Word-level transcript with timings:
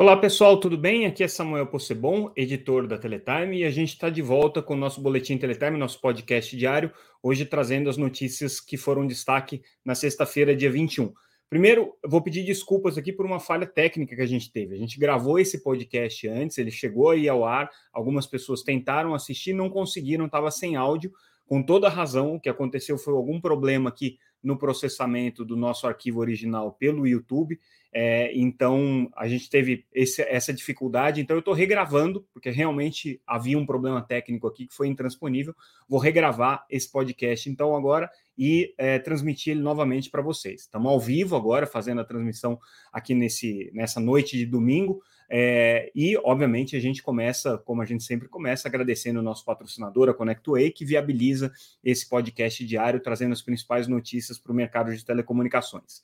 Olá 0.00 0.16
pessoal, 0.16 0.58
tudo 0.58 0.78
bem? 0.78 1.04
Aqui 1.04 1.22
é 1.22 1.28
Samuel 1.28 1.66
Possebon, 1.66 2.32
editor 2.34 2.86
da 2.86 2.96
Teletime, 2.96 3.58
e 3.58 3.64
a 3.64 3.70
gente 3.70 3.90
está 3.90 4.08
de 4.08 4.22
volta 4.22 4.62
com 4.62 4.72
o 4.72 4.76
nosso 4.78 4.98
Boletim 4.98 5.36
Teletime, 5.36 5.76
nosso 5.76 6.00
podcast 6.00 6.56
diário, 6.56 6.90
hoje 7.22 7.44
trazendo 7.44 7.90
as 7.90 7.98
notícias 7.98 8.60
que 8.60 8.78
foram 8.78 9.06
destaque 9.06 9.60
na 9.84 9.94
sexta-feira, 9.94 10.56
dia 10.56 10.70
21. 10.70 11.12
Primeiro, 11.50 11.92
vou 12.02 12.22
pedir 12.22 12.46
desculpas 12.46 12.96
aqui 12.96 13.12
por 13.12 13.26
uma 13.26 13.38
falha 13.38 13.66
técnica 13.66 14.16
que 14.16 14.22
a 14.22 14.26
gente 14.26 14.50
teve. 14.50 14.74
A 14.74 14.78
gente 14.78 14.98
gravou 14.98 15.38
esse 15.38 15.62
podcast 15.62 16.26
antes, 16.26 16.56
ele 16.56 16.70
chegou 16.70 17.10
aí 17.10 17.28
ao 17.28 17.44
ar, 17.44 17.68
algumas 17.92 18.26
pessoas 18.26 18.62
tentaram 18.62 19.12
assistir, 19.12 19.52
não 19.52 19.68
conseguiram, 19.68 20.24
estava 20.24 20.50
sem 20.50 20.76
áudio, 20.76 21.12
com 21.46 21.62
toda 21.62 21.90
razão, 21.90 22.36
o 22.36 22.40
que 22.40 22.48
aconteceu 22.48 22.96
foi 22.96 23.12
algum 23.12 23.38
problema 23.38 23.90
aqui 23.90 24.16
no 24.42 24.56
processamento 24.56 25.44
do 25.44 25.56
nosso 25.56 25.86
arquivo 25.86 26.20
original 26.20 26.72
pelo 26.72 27.06
YouTube, 27.06 27.58
é, 27.92 28.30
então, 28.36 29.10
a 29.16 29.26
gente 29.26 29.50
teve 29.50 29.84
esse, 29.92 30.22
essa 30.22 30.52
dificuldade. 30.52 31.20
Então, 31.20 31.34
eu 31.34 31.40
estou 31.40 31.54
regravando, 31.54 32.24
porque 32.32 32.48
realmente 32.50 33.20
havia 33.26 33.58
um 33.58 33.66
problema 33.66 34.00
técnico 34.00 34.46
aqui 34.46 34.66
que 34.66 34.74
foi 34.74 34.86
intransponível. 34.86 35.54
Vou 35.88 35.98
regravar 35.98 36.64
esse 36.70 36.90
podcast, 36.90 37.50
então, 37.50 37.76
agora 37.76 38.08
e 38.38 38.72
é, 38.78 38.98
transmitir 38.98 39.52
ele 39.52 39.60
novamente 39.60 40.08
para 40.08 40.22
vocês. 40.22 40.62
Estamos 40.62 40.90
ao 40.90 41.00
vivo 41.00 41.36
agora, 41.36 41.66
fazendo 41.66 42.00
a 42.00 42.04
transmissão 42.04 42.58
aqui 42.92 43.14
nesse, 43.14 43.70
nessa 43.74 44.00
noite 44.00 44.38
de 44.38 44.46
domingo. 44.46 45.02
É, 45.32 45.92
e, 45.94 46.16
obviamente, 46.24 46.74
a 46.74 46.80
gente 46.80 47.00
começa, 47.04 47.56
como 47.58 47.80
a 47.80 47.84
gente 47.84 48.02
sempre 48.02 48.28
começa, 48.28 48.66
agradecendo 48.66 49.20
o 49.20 49.22
nosso 49.22 49.44
patrocinador, 49.44 50.08
a 50.08 50.14
ConnectWay, 50.14 50.72
que 50.72 50.84
viabiliza 50.84 51.52
esse 51.84 52.08
podcast 52.08 52.66
diário, 52.66 52.98
trazendo 52.98 53.32
as 53.32 53.40
principais 53.40 53.86
notícias 53.86 54.40
para 54.40 54.50
o 54.50 54.54
mercado 54.54 54.94
de 54.94 55.04
telecomunicações. 55.04 56.02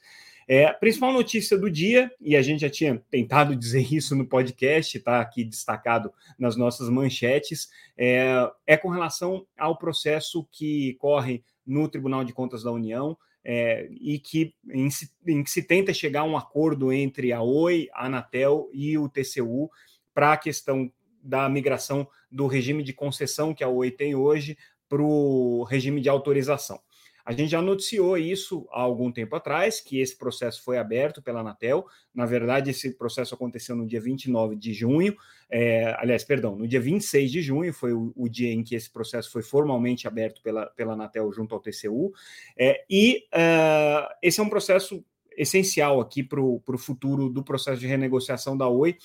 É, 0.48 0.66
a 0.66 0.74
principal 0.74 1.12
notícia 1.12 1.58
do 1.58 1.68
dia, 1.68 2.08
e 2.20 2.36
a 2.36 2.42
gente 2.42 2.60
já 2.60 2.70
tinha 2.70 3.02
tentado 3.10 3.54
dizer 3.56 3.92
isso 3.92 4.14
no 4.14 4.24
podcast, 4.24 4.96
está 4.96 5.20
aqui 5.20 5.42
destacado 5.42 6.12
nas 6.38 6.56
nossas 6.56 6.88
manchetes, 6.88 7.68
é, 7.98 8.48
é, 8.64 8.76
com 8.76 8.90
relação 8.90 9.44
ao 9.58 9.76
processo 9.76 10.46
que 10.52 10.94
corre 11.00 11.42
no 11.66 11.88
Tribunal 11.88 12.22
de 12.22 12.32
Contas 12.32 12.62
da 12.62 12.70
União 12.70 13.18
é, 13.48 13.88
e 14.00 14.18
que 14.18 14.52
em, 14.68 14.88
em, 15.24 15.44
que 15.44 15.50
se 15.52 15.62
tenta 15.62 15.94
chegar 15.94 16.22
a 16.22 16.24
um 16.24 16.36
acordo 16.36 16.92
entre 16.92 17.32
a 17.32 17.40
Oi, 17.40 17.88
a 17.94 18.06
Anatel 18.06 18.68
e 18.72 18.98
o 18.98 19.08
TCU 19.08 19.70
para 20.12 20.32
a 20.32 20.36
questão 20.36 20.90
da 21.22 21.48
migração 21.48 22.08
do 22.28 22.48
regime 22.48 22.82
de 22.82 22.92
concessão 22.92 23.54
que 23.54 23.62
a 23.62 23.68
Oi 23.68 23.92
tem 23.92 24.16
hoje 24.16 24.58
para 24.88 25.00
o 25.00 25.62
regime 25.62 26.00
de 26.00 26.08
autorização. 26.08 26.80
A 27.26 27.32
gente 27.32 27.50
já 27.50 27.60
noticiou 27.60 28.16
isso 28.16 28.68
há 28.70 28.80
algum 28.80 29.10
tempo 29.10 29.34
atrás, 29.34 29.80
que 29.80 29.98
esse 29.98 30.16
processo 30.16 30.62
foi 30.62 30.78
aberto 30.78 31.20
pela 31.20 31.40
Anatel. 31.40 31.84
Na 32.14 32.24
verdade, 32.24 32.70
esse 32.70 32.92
processo 32.96 33.34
aconteceu 33.34 33.74
no 33.74 33.84
dia 33.84 34.00
29 34.00 34.54
de 34.54 34.72
junho, 34.72 35.16
é, 35.50 35.92
aliás, 35.98 36.22
perdão, 36.22 36.54
no 36.54 36.68
dia 36.68 36.80
26 36.80 37.30
de 37.30 37.42
junho 37.42 37.72
foi 37.72 37.92
o, 37.92 38.12
o, 38.14 38.28
dia 38.28 38.52
em 38.52 38.62
que 38.62 38.76
esse 38.76 38.88
processo 38.88 39.30
foi 39.32 39.42
formalmente 39.42 40.06
aberto 40.06 40.40
pela, 40.40 40.66
pela 40.66 40.92
Anatel 40.92 41.32
junto 41.32 41.52
ao 41.52 41.60
TCU. 41.60 42.12
É, 42.56 42.84
e 42.88 43.24
uh, 43.34 44.08
esse 44.22 44.38
é 44.38 44.42
um 44.42 44.48
processo 44.48 45.04
essencial 45.36 46.00
aqui 46.00 46.22
para 46.22 46.40
o 46.40 46.78
futuro 46.78 47.28
do 47.28 47.42
processo 47.42 47.80
de 47.80 47.88
renegociação 47.88 48.56
da 48.56 48.68
Oi, 48.68 48.96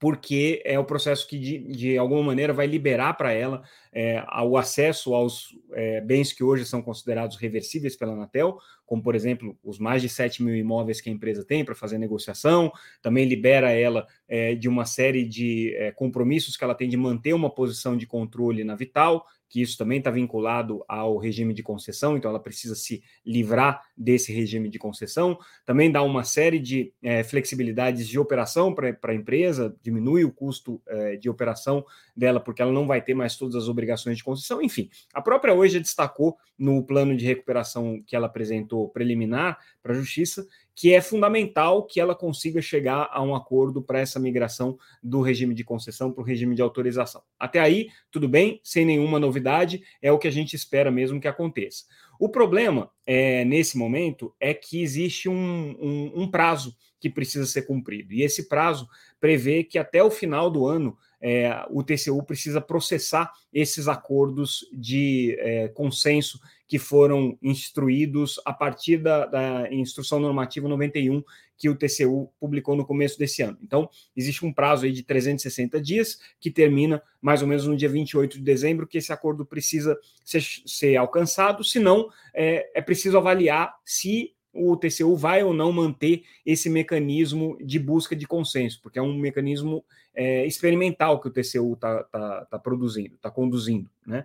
porque 0.00 0.62
é 0.64 0.78
o 0.78 0.84
processo 0.84 1.28
que, 1.28 1.38
de, 1.38 1.58
de 1.58 1.98
alguma 1.98 2.22
maneira, 2.22 2.54
vai 2.54 2.66
liberar 2.66 3.12
para 3.12 3.32
ela 3.32 3.62
é, 3.92 4.24
o 4.42 4.56
acesso 4.56 5.14
aos 5.14 5.54
é, 5.72 6.00
bens 6.00 6.32
que 6.32 6.42
hoje 6.42 6.64
são 6.64 6.80
considerados 6.80 7.36
reversíveis 7.36 7.94
pela 7.94 8.14
Anatel, 8.14 8.58
como, 8.86 9.02
por 9.02 9.14
exemplo, 9.14 9.56
os 9.62 9.78
mais 9.78 10.00
de 10.00 10.08
7 10.08 10.42
mil 10.42 10.56
imóveis 10.56 11.02
que 11.02 11.10
a 11.10 11.12
empresa 11.12 11.44
tem 11.44 11.66
para 11.66 11.74
fazer 11.74 11.98
negociação, 11.98 12.72
também 13.02 13.28
libera 13.28 13.70
ela 13.72 14.06
é, 14.26 14.54
de 14.54 14.70
uma 14.70 14.86
série 14.86 15.22
de 15.22 15.74
compromissos 15.96 16.56
que 16.56 16.64
ela 16.64 16.74
tem 16.74 16.88
de 16.88 16.96
manter 16.96 17.34
uma 17.34 17.50
posição 17.50 17.94
de 17.94 18.06
controle 18.06 18.64
na 18.64 18.74
Vital, 18.74 19.26
que 19.50 19.60
isso 19.60 19.76
também 19.76 19.98
está 19.98 20.10
vinculado 20.10 20.82
ao 20.88 21.18
regime 21.18 21.52
de 21.52 21.62
concessão, 21.62 22.16
então 22.16 22.30
ela 22.30 22.40
precisa 22.40 22.76
se 22.76 23.02
livrar 23.26 23.82
desse 24.00 24.32
regime 24.32 24.70
de 24.70 24.78
concessão. 24.78 25.38
Também 25.66 25.92
dá 25.92 26.02
uma 26.02 26.24
série 26.24 26.58
de 26.58 26.90
é, 27.02 27.22
flexibilidades 27.22 28.08
de 28.08 28.18
operação 28.18 28.74
para 28.74 28.96
a 29.02 29.14
empresa, 29.14 29.76
diminui 29.82 30.24
o 30.24 30.32
custo 30.32 30.80
é, 30.88 31.16
de 31.16 31.28
operação 31.28 31.84
dela, 32.16 32.40
porque 32.40 32.62
ela 32.62 32.72
não 32.72 32.86
vai 32.86 33.02
ter 33.02 33.12
mais 33.12 33.36
todas 33.36 33.54
as 33.54 33.68
obrigações 33.68 34.16
de 34.16 34.24
concessão. 34.24 34.62
Enfim, 34.62 34.88
a 35.12 35.20
própria 35.20 35.52
hoje 35.52 35.78
destacou 35.78 36.38
no 36.58 36.82
plano 36.82 37.14
de 37.14 37.26
recuperação 37.26 38.02
que 38.06 38.16
ela 38.16 38.26
apresentou 38.26 38.88
preliminar 38.88 39.58
para 39.82 39.92
a 39.92 39.96
Justiça 39.96 40.46
que 40.80 40.94
é 40.94 41.00
fundamental 41.02 41.84
que 41.84 42.00
ela 42.00 42.14
consiga 42.14 42.62
chegar 42.62 43.10
a 43.12 43.22
um 43.22 43.34
acordo 43.34 43.82
para 43.82 44.00
essa 44.00 44.18
migração 44.18 44.78
do 45.02 45.20
regime 45.20 45.54
de 45.54 45.62
concessão 45.62 46.10
para 46.10 46.22
o 46.22 46.24
regime 46.24 46.54
de 46.54 46.62
autorização. 46.62 47.22
Até 47.38 47.60
aí, 47.60 47.88
tudo 48.10 48.26
bem, 48.26 48.62
sem 48.64 48.86
nenhuma 48.86 49.20
novidade, 49.20 49.82
é 50.00 50.10
o 50.10 50.18
que 50.18 50.26
a 50.26 50.30
gente 50.30 50.56
espera 50.56 50.90
mesmo 50.90 51.20
que 51.20 51.28
aconteça. 51.28 51.84
O 52.20 52.28
problema, 52.28 52.90
é, 53.06 53.46
nesse 53.46 53.78
momento, 53.78 54.34
é 54.38 54.52
que 54.52 54.82
existe 54.82 55.26
um, 55.26 55.34
um, 55.80 56.12
um 56.22 56.30
prazo 56.30 56.76
que 57.00 57.08
precisa 57.08 57.46
ser 57.46 57.62
cumprido, 57.62 58.12
e 58.12 58.22
esse 58.22 58.46
prazo 58.46 58.86
prevê 59.18 59.64
que 59.64 59.78
até 59.78 60.04
o 60.04 60.10
final 60.10 60.50
do 60.50 60.66
ano 60.66 60.98
é, 61.18 61.64
o 61.70 61.82
TCU 61.82 62.22
precisa 62.22 62.60
processar 62.60 63.32
esses 63.50 63.88
acordos 63.88 64.68
de 64.70 65.34
é, 65.38 65.68
consenso 65.68 66.38
que 66.70 66.78
foram 66.78 67.36
instruídos 67.42 68.40
a 68.44 68.52
partir 68.52 68.98
da, 68.98 69.26
da, 69.26 69.74
instrução 69.74 70.20
normativa 70.20 70.68
91 70.68 71.20
que 71.58 71.68
o 71.68 71.74
TCU 71.74 72.30
publicou 72.38 72.76
no 72.76 72.86
começo 72.86 73.18
desse 73.18 73.42
ano. 73.42 73.58
Então, 73.60 73.90
existe 74.16 74.46
um 74.46 74.52
prazo 74.52 74.84
aí 74.84 74.92
de 74.92 75.02
360 75.02 75.80
dias 75.80 76.20
que 76.38 76.48
termina 76.48 77.02
mais 77.20 77.42
ou 77.42 77.48
menos 77.48 77.66
no 77.66 77.76
dia 77.76 77.88
28 77.88 78.38
de 78.38 78.44
dezembro 78.44 78.86
que 78.86 78.98
esse 78.98 79.12
acordo 79.12 79.44
precisa 79.44 79.98
ser, 80.24 80.44
ser 80.64 80.94
alcançado, 80.94 81.64
senão 81.64 82.08
é, 82.32 82.70
é 82.72 82.80
preciso 82.80 83.18
avaliar 83.18 83.74
se 83.84 84.32
o 84.52 84.76
TCU 84.76 85.16
vai 85.16 85.42
ou 85.42 85.52
não 85.52 85.72
manter 85.72 86.22
esse 86.46 86.70
mecanismo 86.70 87.58
de 87.60 87.80
busca 87.80 88.14
de 88.14 88.28
consenso, 88.28 88.80
porque 88.80 89.00
é 89.00 89.02
um 89.02 89.18
mecanismo 89.18 89.84
é, 90.14 90.46
experimental 90.46 91.20
que 91.20 91.26
o 91.26 91.32
TCU 91.32 91.72
está 91.72 92.04
tá, 92.04 92.44
tá 92.44 92.58
produzindo, 92.60 93.16
está 93.16 93.28
conduzindo, 93.28 93.90
né? 94.06 94.24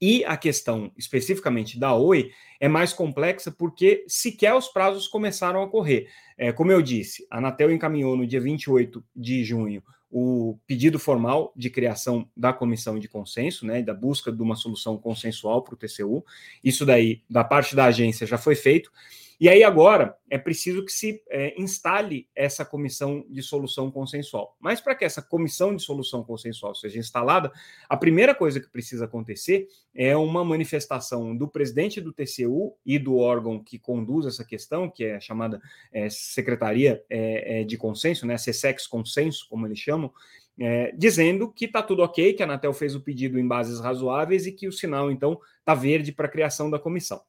E 0.00 0.24
a 0.24 0.36
questão 0.36 0.92
especificamente 0.96 1.78
da 1.78 1.94
Oi 1.94 2.30
é 2.60 2.68
mais 2.68 2.92
complexa 2.92 3.50
porque 3.50 4.04
sequer 4.06 4.54
os 4.54 4.68
prazos 4.68 5.08
começaram 5.08 5.62
a 5.62 5.68
correr. 5.68 6.08
É, 6.36 6.52
como 6.52 6.70
eu 6.70 6.80
disse, 6.80 7.26
a 7.30 7.38
Anatel 7.38 7.72
encaminhou 7.72 8.16
no 8.16 8.26
dia 8.26 8.40
28 8.40 9.04
de 9.14 9.44
junho 9.44 9.82
o 10.10 10.58
pedido 10.66 10.98
formal 10.98 11.52
de 11.54 11.68
criação 11.68 12.28
da 12.36 12.52
comissão 12.52 12.98
de 12.98 13.08
consenso, 13.08 13.66
né, 13.66 13.82
da 13.82 13.92
busca 13.92 14.32
de 14.32 14.40
uma 14.40 14.56
solução 14.56 14.96
consensual 14.96 15.62
para 15.62 15.74
o 15.74 15.76
TCU. 15.76 16.24
Isso 16.64 16.86
daí, 16.86 17.22
da 17.28 17.44
parte 17.44 17.76
da 17.76 17.86
agência, 17.86 18.26
já 18.26 18.38
foi 18.38 18.54
feito. 18.54 18.90
E 19.40 19.48
aí 19.48 19.62
agora 19.62 20.16
é 20.28 20.36
preciso 20.36 20.84
que 20.84 20.90
se 20.90 21.22
é, 21.30 21.54
instale 21.60 22.28
essa 22.34 22.64
comissão 22.64 23.24
de 23.28 23.40
solução 23.40 23.88
consensual. 23.88 24.56
Mas 24.58 24.80
para 24.80 24.96
que 24.96 25.04
essa 25.04 25.22
comissão 25.22 25.74
de 25.76 25.82
solução 25.82 26.24
consensual 26.24 26.74
seja 26.74 26.98
instalada, 26.98 27.52
a 27.88 27.96
primeira 27.96 28.34
coisa 28.34 28.58
que 28.60 28.68
precisa 28.68 29.04
acontecer 29.04 29.68
é 29.94 30.16
uma 30.16 30.44
manifestação 30.44 31.36
do 31.36 31.46
presidente 31.46 32.00
do 32.00 32.12
TCU 32.12 32.76
e 32.84 32.98
do 32.98 33.16
órgão 33.16 33.62
que 33.62 33.78
conduz 33.78 34.26
essa 34.26 34.44
questão, 34.44 34.90
que 34.90 35.04
é 35.04 35.16
a 35.16 35.20
chamada 35.20 35.60
é, 35.92 36.10
Secretaria 36.10 37.04
é, 37.08 37.60
é 37.60 37.64
de 37.64 37.76
Consenso, 37.76 38.26
né, 38.26 38.34
CSEX 38.34 38.88
Consenso, 38.88 39.46
como 39.48 39.66
eles 39.66 39.78
chamam, 39.78 40.12
é, 40.58 40.92
dizendo 40.96 41.52
que 41.52 41.66
está 41.66 41.80
tudo 41.80 42.02
ok, 42.02 42.32
que 42.32 42.42
a 42.42 42.46
Anatel 42.46 42.72
fez 42.72 42.96
o 42.96 43.00
pedido 43.00 43.38
em 43.38 43.46
bases 43.46 43.78
razoáveis 43.78 44.46
e 44.46 44.52
que 44.52 44.66
o 44.66 44.72
sinal, 44.72 45.12
então, 45.12 45.40
está 45.60 45.74
verde 45.74 46.10
para 46.10 46.26
a 46.26 46.30
criação 46.30 46.68
da 46.68 46.78
comissão. 46.78 47.20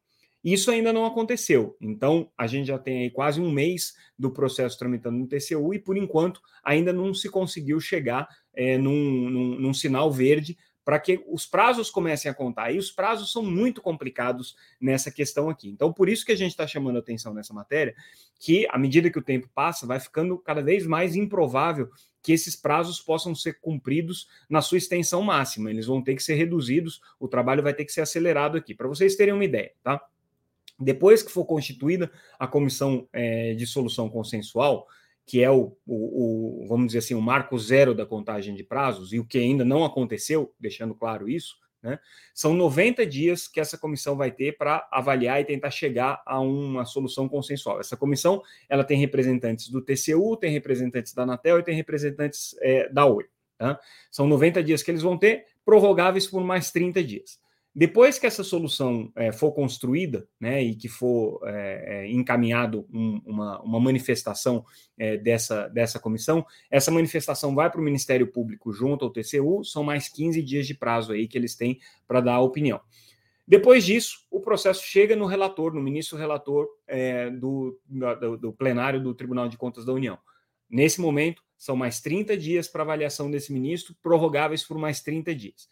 Isso 0.44 0.71
ainda 0.71 0.94
não 0.94 1.06
aconteceu. 1.06 1.75
Então, 1.81 2.31
a 2.38 2.47
gente 2.47 2.68
já 2.68 2.80
tem 2.80 3.03
aí 3.03 3.09
quase 3.09 3.41
um 3.41 3.51
mês 3.51 3.94
do 4.18 4.31
processo 4.31 4.77
tramitando 4.77 5.18
no 5.18 5.27
TCU 5.27 5.74
e, 5.74 5.80
por 5.80 5.97
enquanto, 5.97 6.41
ainda 6.63 6.94
não 6.94 7.13
se 7.13 7.30
conseguiu 7.30 7.80
chegar 7.80 8.27
é, 8.53 8.77
num, 8.77 9.30
num, 9.30 9.59
num 9.59 9.74
sinal 9.74 10.12
verde 10.12 10.57
para 10.89 11.00
que 11.00 11.24
os 11.27 11.45
prazos 11.45 11.91
comecem 11.91 12.31
a 12.31 12.33
contar. 12.33 12.71
E 12.71 12.80
os 12.80 12.89
prazos 12.89 13.31
são 13.31 13.44
muito 13.44 13.80
complicados 13.80 14.56
nessa 14.81 15.12
questão 15.12 15.47
aqui. 15.47 15.69
Então, 15.69 15.94
por 15.94 16.09
isso 16.09 16.25
que 16.25 16.31
a 16.31 16.36
gente 16.36 16.50
está 16.50 16.65
chamando 16.65 16.97
atenção 16.97 17.31
nessa 17.31 17.53
matéria, 17.53 17.94
que 18.39 18.65
à 18.71 18.77
medida 18.77 19.09
que 19.09 19.19
o 19.19 19.24
tempo 19.24 19.47
passa, 19.53 19.86
vai 19.86 20.00
ficando 20.00 20.36
cada 20.39 20.63
vez 20.63 20.88
mais 20.88 21.15
improvável 21.15 21.89
que 22.24 22.31
esses 22.31 22.56
prazos 22.56 23.00
possam 23.00 23.36
ser 23.36 23.59
cumpridos 23.59 24.27
na 24.50 24.62
sua 24.62 24.77
extensão 24.77 25.21
máxima. 25.21 25.69
Eles 25.69 25.86
vão 25.86 26.01
ter 26.01 26.15
que 26.15 26.24
ser 26.24 26.33
reduzidos, 26.33 27.00
o 27.19 27.27
trabalho 27.27 27.62
vai 27.62 27.74
ter 27.74 27.86
que 27.86 27.91
ser 27.91 28.01
acelerado 28.01 28.57
aqui. 28.57 28.74
Para 28.74 28.88
vocês 28.88 29.15
terem 29.15 29.33
uma 29.33 29.45
ideia, 29.45 29.71
tá? 29.83 30.01
Depois 30.79 31.21
que 31.21 31.31
for 31.31 31.45
constituída 31.45 32.11
a 32.37 32.47
comissão 32.47 33.07
é, 33.11 33.53
de 33.53 33.67
solução 33.67 34.09
consensual, 34.09 34.87
que 35.25 35.43
é 35.43 35.51
o, 35.51 35.77
o, 35.85 36.63
o, 36.63 36.67
vamos 36.67 36.87
dizer 36.87 36.99
assim, 36.99 37.13
o 37.13 37.21
marco 37.21 37.57
zero 37.59 37.93
da 37.93 38.05
contagem 38.05 38.55
de 38.55 38.63
prazos, 38.63 39.13
e 39.13 39.19
o 39.19 39.25
que 39.25 39.37
ainda 39.37 39.63
não 39.63 39.83
aconteceu, 39.85 40.53
deixando 40.59 40.95
claro 40.95 41.29
isso, 41.29 41.55
Né? 41.83 41.99
São 42.33 42.53
90 42.53 43.05
dias 43.05 43.47
que 43.47 43.59
essa 43.59 43.77
comissão 43.77 44.15
vai 44.15 44.31
ter 44.31 44.57
para 44.57 44.87
avaliar 44.91 45.39
e 45.39 45.45
tentar 45.45 45.69
chegar 45.69 46.21
a 46.25 46.39
uma 46.39 46.83
solução 46.83 47.29
consensual. 47.29 47.79
Essa 47.79 47.95
comissão 47.95 48.41
ela 48.67 48.83
tem 48.83 48.97
representantes 48.97 49.69
do 49.69 49.81
TCU, 49.81 50.35
tem 50.35 50.51
representantes 50.51 51.13
da 51.13 51.23
Anatel 51.23 51.59
e 51.59 51.63
tem 51.63 51.75
representantes 51.75 52.55
é, 52.61 52.89
da 52.89 53.05
Oi. 53.05 53.25
Tá? 53.57 53.79
São 54.09 54.25
90 54.25 54.63
dias 54.63 54.81
que 54.81 54.89
eles 54.89 55.03
vão 55.03 55.17
ter, 55.17 55.45
prorrogáveis 55.63 56.25
por 56.25 56.43
mais 56.43 56.71
30 56.71 57.03
dias. 57.03 57.39
Depois 57.79 58.19
que 58.19 58.27
essa 58.27 58.43
solução 58.43 59.09
é, 59.15 59.31
for 59.31 59.53
construída, 59.53 60.27
né, 60.37 60.61
e 60.61 60.75
que 60.75 60.89
for 60.89 61.39
é, 61.45 61.85
é, 62.03 62.11
encaminhado 62.11 62.85
um, 62.91 63.21
uma, 63.25 63.61
uma, 63.61 63.79
manifestação 63.79 64.65
é, 64.97 65.15
dessa, 65.15 65.69
dessa 65.69 65.97
comissão, 65.97 66.45
essa 66.69 66.91
manifestação 66.91 67.55
vai 67.55 67.71
para 67.71 67.79
o 67.79 67.83
Ministério 67.83 68.27
Público 68.27 68.73
junto 68.73 69.05
ao 69.05 69.11
TCU, 69.11 69.63
são 69.63 69.81
mais 69.81 70.09
15 70.09 70.43
dias 70.43 70.67
de 70.67 70.73
prazo 70.73 71.13
aí 71.13 71.25
que 71.25 71.37
eles 71.37 71.55
têm 71.55 71.79
para 72.05 72.19
dar 72.19 72.33
a 72.33 72.41
opinião. 72.41 72.81
Depois 73.47 73.85
disso, 73.85 74.27
o 74.29 74.41
processo 74.41 74.83
chega 74.83 75.15
no 75.15 75.25
relator, 75.25 75.73
no 75.73 75.81
ministro 75.81 76.17
relator 76.17 76.67
é, 76.85 77.29
do, 77.29 77.79
do, 77.85 78.37
do 78.37 78.51
plenário 78.51 79.01
do 79.01 79.15
Tribunal 79.15 79.47
de 79.47 79.55
Contas 79.55 79.85
da 79.85 79.93
União. 79.93 80.17
Nesse 80.69 80.99
momento, 80.99 81.41
são 81.57 81.77
mais 81.77 82.01
30 82.01 82.35
dias 82.35 82.67
para 82.67 82.83
avaliação 82.83 83.31
desse 83.31 83.53
ministro, 83.53 83.95
prorrogáveis 84.01 84.65
por 84.65 84.77
mais 84.77 84.99
30 84.99 85.33
dias. 85.33 85.69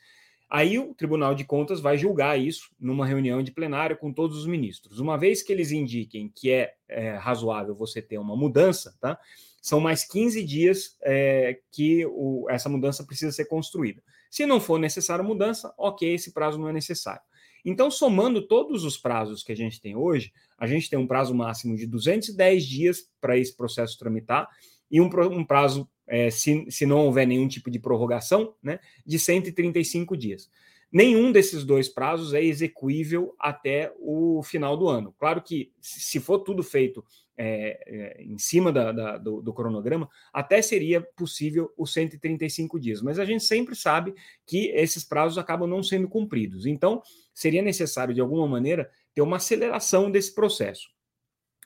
Aí 0.50 0.80
o 0.80 0.94
Tribunal 0.94 1.36
de 1.36 1.44
Contas 1.44 1.82
vai 1.82 1.98
julgar 1.98 2.40
isso 2.40 2.70
numa 2.80 3.06
reunião 3.06 3.44
de 3.44 3.52
plenário 3.52 3.98
com 3.98 4.14
todos 4.14 4.38
os 4.38 4.46
ministros. 4.46 5.00
Uma 5.00 5.18
vez 5.18 5.44
que 5.44 5.52
eles 5.52 5.72
indiquem 5.72 6.32
que 6.34 6.52
é, 6.52 6.74
é 6.88 7.16
razoável 7.16 7.76
você 7.76 8.02
ter 8.02 8.18
uma 8.18 8.36
mudança, 8.36 8.96
tá? 9.02 9.20
São 9.62 9.82
mais 9.82 10.06
15 10.06 10.42
dias 10.46 10.98
é, 11.04 11.60
que 11.72 12.06
o, 12.06 12.48
essa 12.50 12.70
mudança 12.70 13.04
precisa 13.04 13.34
ser 13.34 13.46
construída. 13.46 14.02
Se 14.32 14.46
não 14.46 14.62
for 14.62 14.80
necessária 14.80 15.24
mudança, 15.24 15.74
ok, 15.78 16.14
esse 16.14 16.32
prazo 16.32 16.58
não 16.58 16.70
é 16.70 16.74
necessário. 16.74 17.22
Então, 17.66 17.92
somando 17.92 18.48
todos 18.48 18.86
os 18.86 18.98
prazos 18.98 19.44
que 19.44 19.52
a 19.52 19.56
gente 19.56 19.82
tem 19.82 19.94
hoje, 19.94 20.32
a 20.58 20.66
gente 20.66 20.90
tem 20.90 20.98
um 20.98 21.08
prazo 21.08 21.36
máximo 21.36 21.76
de 21.76 21.86
210 21.86 22.66
dias 22.66 23.10
para 23.20 23.38
esse 23.38 23.56
processo 23.56 23.98
tramitar 23.98 24.48
e 24.90 25.02
um, 25.02 25.10
um 25.32 25.44
prazo 25.44 25.90
é, 26.08 26.30
se, 26.30 26.66
se 26.70 26.86
não 26.86 27.06
houver 27.06 27.28
nenhum 27.28 27.48
tipo 27.48 27.70
de 27.70 27.80
prorrogação, 27.80 28.54
né, 28.64 28.80
de 29.06 29.20
135 29.20 30.16
dias. 30.16 30.50
Nenhum 30.92 31.34
desses 31.34 31.66
dois 31.66 31.90
prazos 31.90 32.34
é 32.34 32.42
execuível 32.42 33.36
até 33.38 33.94
o 34.00 34.42
final 34.42 34.78
do 34.78 34.88
ano. 34.88 35.14
Claro 35.20 35.42
que, 35.42 35.74
se 35.82 36.20
for 36.20 36.40
tudo 36.40 36.64
feito 36.64 37.04
é, 37.38 37.78
é, 37.86 38.24
em 38.24 38.38
cima 38.38 38.72
da, 38.72 38.92
da, 38.94 39.18
do, 39.18 39.42
do, 39.42 39.54
cronograma, 39.54 40.10
até 40.32 40.62
seria 40.62 41.02
possível 41.02 41.72
os 41.78 41.92
135 41.92 42.80
dias, 42.80 43.02
mas 43.02 43.20
a 43.20 43.26
gente 43.26 43.44
sempre 43.44 43.76
sabe 43.76 44.16
que 44.46 44.70
esses 44.70 45.04
prazos 45.04 45.38
acabam 45.38 45.70
não 45.70 45.84
sendo 45.84 46.08
cumpridos. 46.08 46.66
Então, 46.66 47.02
seria 47.34 47.62
necessário, 47.62 48.14
de 48.14 48.22
alguma 48.22 48.48
maneira, 48.48 48.90
ter 49.14 49.22
uma 49.22 49.38
aceleração 49.38 50.10
desse 50.10 50.34
processo. 50.34 50.88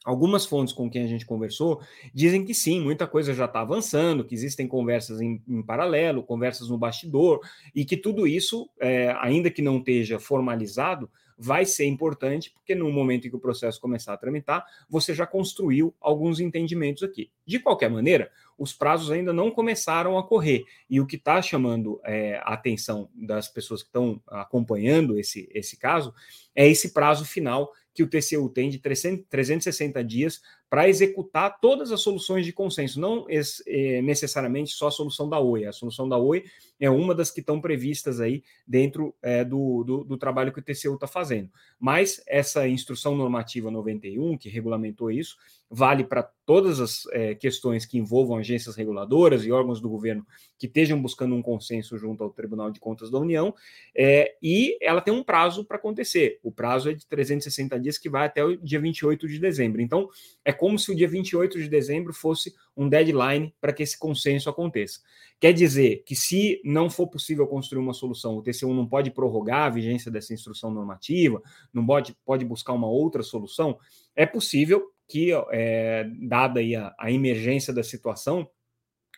Algumas 0.04 0.46
fontes 0.46 0.74
com 0.74 0.90
quem 0.90 1.04
a 1.04 1.08
gente 1.08 1.26
conversou 1.26 1.80
dizem 2.14 2.44
que 2.44 2.56
sim, 2.56 2.82
muita 2.82 3.06
coisa 3.06 3.34
já 3.36 3.46
está 3.46 3.62
avançando, 3.62 4.26
que 4.26 4.34
existem 4.34 4.68
conversas 4.68 5.22
em, 5.22 5.42
em, 5.48 5.62
paralelo, 5.62 6.24
conversas 6.24 6.70
no 6.70 6.78
bastidor, 6.78 7.40
e 7.76 7.86
que 7.86 7.96
tudo 7.96 8.26
isso, 8.26 8.68
é, 8.80 9.16
ainda 9.20 9.52
que 9.52 9.62
não 9.62 9.78
esteja 9.78 10.20
formalizado, 10.20 11.10
vai 11.38 11.66
ser 11.66 11.86
importante, 11.86 12.52
porque 12.52 12.76
no 12.76 12.92
momento 12.92 13.26
em 13.26 13.30
que 13.32 13.36
o 13.36 13.40
processo 13.40 13.82
começar 13.82 14.14
a 14.14 14.18
tramitar, 14.18 14.64
você 14.88 15.12
já 15.12 15.26
construiu 15.26 15.94
alguns 16.00 16.40
entendimentos 16.40 17.02
aqui. 17.02 17.32
De 17.46 17.60
qualquer 17.60 17.90
maneira, 17.90 18.32
os 18.58 18.74
prazos 18.74 19.10
ainda 19.10 19.34
não 19.34 19.50
começaram 19.50 20.20
a 20.20 20.24
correr, 20.24 20.64
e 20.88 21.02
o 21.02 21.06
que 21.06 21.16
está 21.16 21.42
chamando 21.42 22.00
é, 22.04 22.38
a 22.44 22.54
atenção 22.54 23.10
das 23.16 23.48
pessoas 23.48 23.82
que 23.82 23.90
estão 23.90 24.22
acompanhando 24.28 25.18
esse, 25.18 25.50
esse 25.52 25.78
caso 25.78 26.14
é 26.56 26.68
esse 26.68 26.94
prazo 26.94 27.26
final 27.26 27.72
que 27.94 28.04
o 28.04 28.10
TCU 28.10 28.50
tem 28.50 28.70
de 28.70 28.80
360 28.80 30.04
dias 30.04 30.42
para 30.72 30.88
executar 30.88 31.60
todas 31.60 31.92
as 31.92 32.00
soluções 32.00 32.46
de 32.46 32.54
consenso, 32.54 32.98
não 32.98 33.26
é, 33.28 34.02
necessariamente 34.02 34.72
só 34.72 34.88
a 34.88 34.92
solução 34.92 35.28
da 35.28 35.38
OI. 35.38 35.66
A 35.66 35.74
solução 35.74 36.08
da 36.08 36.18
OI 36.18 36.46
é 36.80 36.90
uma 36.90 37.14
das 37.14 37.30
que 37.30 37.42
estão 37.42 37.60
previstas 37.60 38.22
aí 38.22 38.42
dentro 38.66 39.14
é, 39.22 39.44
do, 39.44 39.84
do, 39.84 40.04
do, 40.06 40.18
trabalho 40.18 40.54
que 40.54 40.60
o 40.60 40.64
TCU 40.64 40.94
está 40.94 41.08
fazendo. 41.08 41.50
Mas 41.78 42.24
essa 42.26 42.66
instrução 42.70 43.18
normativa 43.18 43.70
91, 43.70 44.38
que 44.38 44.48
regulamentou 44.48 45.12
isso, 45.12 45.36
vale 45.70 46.04
para 46.04 46.24
todas 46.46 46.82
as 46.82 47.06
é, 47.14 47.34
questões 47.34 47.86
que 47.86 47.98
envolvam 47.98 48.38
agências 48.38 48.76
reguladoras 48.76 49.46
e 49.46 49.52
órgãos 49.52 49.80
do 49.80 49.90
governo 49.90 50.26
que 50.60 50.68
estejam 50.68 51.02
buscando 51.02 51.34
um 51.34 51.42
consenso 51.42 51.98
junto 51.98 52.24
ao 52.24 52.30
Tribunal 52.30 52.70
de 52.70 52.80
Contas 52.80 53.10
da 53.10 53.18
União, 53.18 53.54
é, 53.96 54.36
e 54.44 54.78
ela 54.82 55.00
tem 55.00 55.14
um 55.14 55.24
prazo 55.24 55.64
para 55.64 55.78
acontecer. 55.78 56.40
O 56.44 56.52
prazo 56.52 56.90
é 56.90 56.94
de 56.94 57.06
360 57.08 57.80
dias, 57.80 57.98
que 57.98 58.10
vai 58.10 58.26
até 58.26 58.44
o 58.44 58.58
dia 58.58 58.82
28 58.82 59.28
de 59.30 59.40
dezembro. 59.40 59.82
Então, 59.82 60.10
é 60.44 60.52
como 60.62 60.78
se 60.78 60.92
o 60.92 60.96
dia 60.96 61.08
28 61.08 61.60
de 61.60 61.68
dezembro 61.68 62.14
fosse 62.14 62.54
um 62.78 62.88
deadline 62.88 63.52
para 63.60 63.74
que 63.74 63.82
esse 63.82 63.98
consenso 63.98 64.48
aconteça. 64.48 65.00
Quer 65.40 65.54
dizer 65.54 66.04
que, 66.06 66.16
se 66.16 66.62
não 66.64 66.88
for 66.88 67.08
possível 67.08 67.48
construir 67.48 67.82
uma 67.82 67.96
solução, 67.96 68.38
o 68.38 68.44
TCU 68.44 68.72
não 68.72 68.88
pode 68.88 69.10
prorrogar 69.10 69.64
a 69.64 69.70
vigência 69.72 70.12
dessa 70.12 70.36
instrução 70.36 70.70
normativa, 70.70 71.42
não 71.74 71.84
pode, 71.84 72.16
pode 72.24 72.46
buscar 72.46 72.74
uma 72.74 72.88
outra 72.88 73.24
solução, 73.24 73.76
é 74.16 74.24
possível 74.24 74.92
que, 75.08 75.32
é, 75.50 76.08
dada 76.22 76.60
aí 76.60 76.76
a, 76.76 76.94
a 77.00 77.12
emergência 77.12 77.74
da 77.74 77.82
situação, 77.82 78.48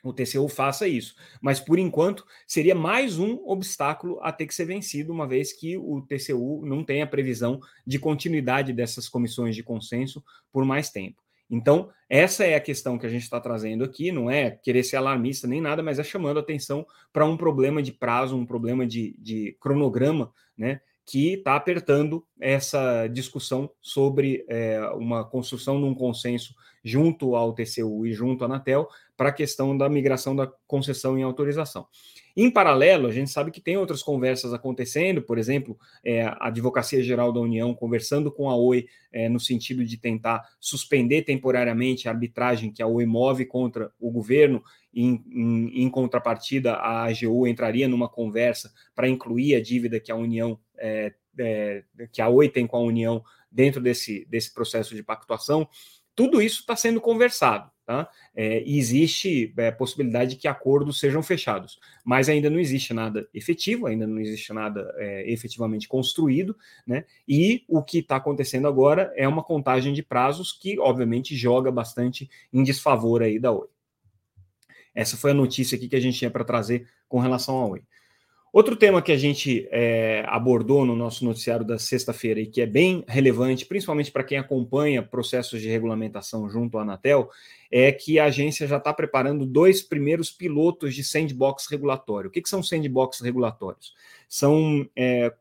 o 0.01 0.13
TCU 0.13 0.47
faça 0.47 0.87
isso. 0.87 1.13
Mas, 1.41 1.59
por 1.59 1.77
enquanto, 1.77 2.25
seria 2.47 2.73
mais 2.73 3.19
um 3.19 3.33
obstáculo 3.45 4.17
a 4.21 4.31
ter 4.31 4.47
que 4.47 4.55
ser 4.55 4.63
vencido, 4.63 5.11
uma 5.11 5.27
vez 5.27 5.51
que 5.51 5.77
o 5.77 6.01
TCU 6.01 6.65
não 6.65 6.85
tem 6.85 7.01
a 7.01 7.07
previsão 7.07 7.59
de 7.85 7.99
continuidade 7.99 8.71
dessas 8.71 9.09
comissões 9.09 9.57
de 9.57 9.63
consenso 9.63 10.23
por 10.53 10.63
mais 10.63 10.89
tempo. 10.89 11.22
Então, 11.53 11.91
essa 12.09 12.43
é 12.43 12.55
a 12.55 12.59
questão 12.59 12.97
que 12.97 13.05
a 13.05 13.09
gente 13.09 13.21
está 13.21 13.39
trazendo 13.39 13.83
aqui, 13.83 14.11
não 14.11 14.27
é 14.27 14.49
querer 14.49 14.83
ser 14.83 14.95
alarmista 14.95 15.47
nem 15.47 15.61
nada, 15.61 15.83
mas 15.83 15.99
é 15.99 16.03
chamando 16.03 16.39
atenção 16.39 16.83
para 17.13 17.27
um 17.27 17.37
problema 17.37 17.79
de 17.83 17.91
prazo, 17.91 18.35
um 18.35 18.43
problema 18.43 18.87
de, 18.87 19.15
de 19.19 19.55
cronograma, 19.59 20.33
né? 20.57 20.81
Que 21.05 21.33
está 21.33 21.55
apertando 21.55 22.25
essa 22.39 23.07
discussão 23.07 23.69
sobre 23.81 24.45
é, 24.47 24.79
uma 24.95 25.23
construção 25.23 25.79
de 25.79 25.85
um 25.85 25.93
consenso 25.93 26.55
junto 26.83 27.35
ao 27.35 27.53
TCU 27.53 28.05
e 28.05 28.13
junto 28.13 28.43
à 28.43 28.45
Anatel 28.45 28.87
para 29.15 29.29
a 29.29 29.33
questão 29.33 29.77
da 29.77 29.87
migração 29.87 30.35
da 30.35 30.51
concessão 30.67 31.17
em 31.17 31.23
autorização. 31.23 31.87
Em 32.35 32.49
paralelo, 32.49 33.07
a 33.07 33.11
gente 33.11 33.29
sabe 33.29 33.51
que 33.51 33.61
tem 33.61 33.77
outras 33.77 34.01
conversas 34.01 34.53
acontecendo, 34.53 35.21
por 35.21 35.37
exemplo, 35.37 35.77
é, 36.03 36.23
a 36.23 36.47
Advocacia 36.47 37.01
Geral 37.01 37.31
da 37.31 37.39
União 37.39 37.73
conversando 37.75 38.31
com 38.31 38.49
a 38.49 38.57
OI 38.57 38.87
é, 39.11 39.29
no 39.29 39.39
sentido 39.39 39.85
de 39.85 39.97
tentar 39.97 40.43
suspender 40.59 41.21
temporariamente 41.21 42.07
a 42.07 42.11
arbitragem 42.11 42.71
que 42.71 42.81
a 42.81 42.87
OI 42.87 43.05
move 43.05 43.45
contra 43.45 43.91
o 43.99 44.11
governo. 44.11 44.63
Em, 44.91 45.23
em, 45.31 45.83
em 45.83 45.89
contrapartida, 45.89 46.73
a 46.73 47.05
AGU 47.05 47.47
entraria 47.47 47.87
numa 47.87 48.09
conversa 48.09 48.71
para 48.95 49.07
incluir 49.07 49.55
a 49.55 49.61
dívida 49.61 49.99
que 49.99 50.11
a 50.11 50.15
União 50.15 50.59
é, 50.83 51.13
é, 51.39 51.83
que 52.11 52.21
a 52.21 52.29
OI 52.29 52.49
tem 52.49 52.67
com 52.67 52.77
a 52.77 52.81
União 52.81 53.23
dentro 53.49 53.79
desse, 53.79 54.25
desse 54.25 54.53
processo 54.53 54.93
de 54.93 55.01
pactuação. 55.01 55.67
Tudo 56.13 56.41
isso 56.41 56.59
está 56.59 56.75
sendo 56.75 56.99
conversado. 56.99 57.71
Tá? 57.85 58.09
É, 58.33 58.63
e 58.63 58.79
existe 58.79 59.53
é, 59.57 59.69
possibilidade 59.69 60.31
de 60.31 60.37
que 60.37 60.47
acordos 60.47 61.01
sejam 61.01 61.21
fechados, 61.21 61.77
mas 62.05 62.29
ainda 62.29 62.49
não 62.49 62.57
existe 62.57 62.93
nada 62.93 63.27
efetivo, 63.33 63.87
ainda 63.87 64.07
não 64.07 64.21
existe 64.21 64.53
nada 64.53 64.89
é, 64.95 65.29
efetivamente 65.29 65.85
construído, 65.85 66.55
né? 66.87 67.03
E 67.27 67.65
o 67.67 67.83
que 67.83 67.97
está 67.97 68.15
acontecendo 68.15 68.69
agora 68.69 69.11
é 69.17 69.27
uma 69.27 69.43
contagem 69.43 69.91
de 69.91 70.01
prazos 70.01 70.53
que, 70.53 70.79
obviamente, 70.79 71.35
joga 71.35 71.69
bastante 71.69 72.29
em 72.53 72.63
desfavor 72.63 73.21
aí 73.21 73.37
da 73.37 73.51
Oi. 73.51 73.67
Essa 74.95 75.17
foi 75.17 75.31
a 75.31 75.33
notícia 75.33 75.75
aqui 75.75 75.89
que 75.89 75.95
a 75.97 75.99
gente 75.99 76.17
tinha 76.17 76.31
para 76.31 76.45
trazer 76.45 76.87
com 77.09 77.19
relação 77.19 77.57
à 77.57 77.67
Oi. 77.67 77.83
Outro 78.53 78.75
tema 78.75 79.01
que 79.01 79.11
a 79.11 79.17
gente 79.17 79.67
é, 79.71 80.23
abordou 80.27 80.85
no 80.85 80.95
nosso 80.95 81.25
noticiário 81.25 81.65
da 81.65 81.79
sexta-feira 81.79 82.39
e 82.39 82.45
que 82.45 82.61
é 82.61 82.67
bem 82.67 83.03
relevante, 83.07 83.65
principalmente 83.65 84.11
para 84.11 84.23
quem 84.23 84.37
acompanha 84.37 85.01
processos 85.01 85.59
de 85.59 85.67
regulamentação 85.67 86.47
junto 86.47 86.77
à 86.77 86.83
Anatel, 86.83 87.31
é 87.71 87.91
que 87.91 88.19
a 88.19 88.25
agência 88.25 88.67
já 88.67 88.77
está 88.77 88.93
preparando 88.93 89.43
dois 89.43 89.81
primeiros 89.81 90.29
pilotos 90.29 90.93
de 90.93 91.03
sandbox 91.03 91.65
regulatório. 91.65 92.29
O 92.29 92.31
que, 92.31 92.43
que 92.43 92.49
são 92.49 92.61
sandbox 92.61 93.21
regulatórios? 93.21 93.91
São 94.29 94.87
é, 94.95 95.33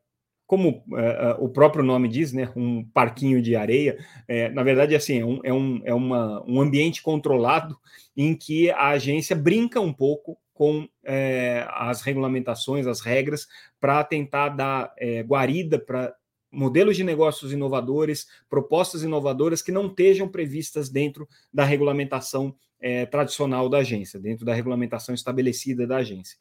como 0.46 0.82
é, 0.96 1.36
o 1.38 1.50
próprio 1.50 1.84
nome 1.84 2.08
diz, 2.08 2.32
né, 2.32 2.50
um 2.56 2.82
parquinho 2.82 3.42
de 3.42 3.54
areia, 3.54 3.98
é, 4.26 4.48
na 4.48 4.62
verdade, 4.62 4.94
assim, 4.94 5.20
é, 5.20 5.24
um, 5.24 5.40
é, 5.44 5.52
um, 5.52 5.82
é 5.84 5.92
uma, 5.92 6.42
um 6.46 6.62
ambiente 6.62 7.02
controlado 7.02 7.76
em 8.16 8.34
que 8.34 8.70
a 8.70 8.88
agência 8.88 9.36
brinca 9.36 9.82
um 9.82 9.92
pouco 9.92 10.38
com 10.62 10.88
é, 11.02 11.66
as 11.70 12.02
regulamentações, 12.02 12.86
as 12.86 13.00
regras, 13.00 13.48
para 13.80 14.04
tentar 14.04 14.50
dar 14.50 14.94
é, 14.96 15.20
guarida 15.20 15.76
para 15.76 16.14
modelos 16.52 16.96
de 16.96 17.02
negócios 17.02 17.52
inovadores, 17.52 18.28
propostas 18.48 19.02
inovadoras 19.02 19.60
que 19.60 19.72
não 19.72 19.88
estejam 19.88 20.28
previstas 20.28 20.88
dentro 20.88 21.28
da 21.52 21.64
regulamentação 21.64 22.54
é, 22.80 23.04
tradicional 23.06 23.68
da 23.68 23.78
agência, 23.78 24.20
dentro 24.20 24.46
da 24.46 24.54
regulamentação 24.54 25.12
estabelecida 25.12 25.84
da 25.84 25.96
agência. 25.96 26.38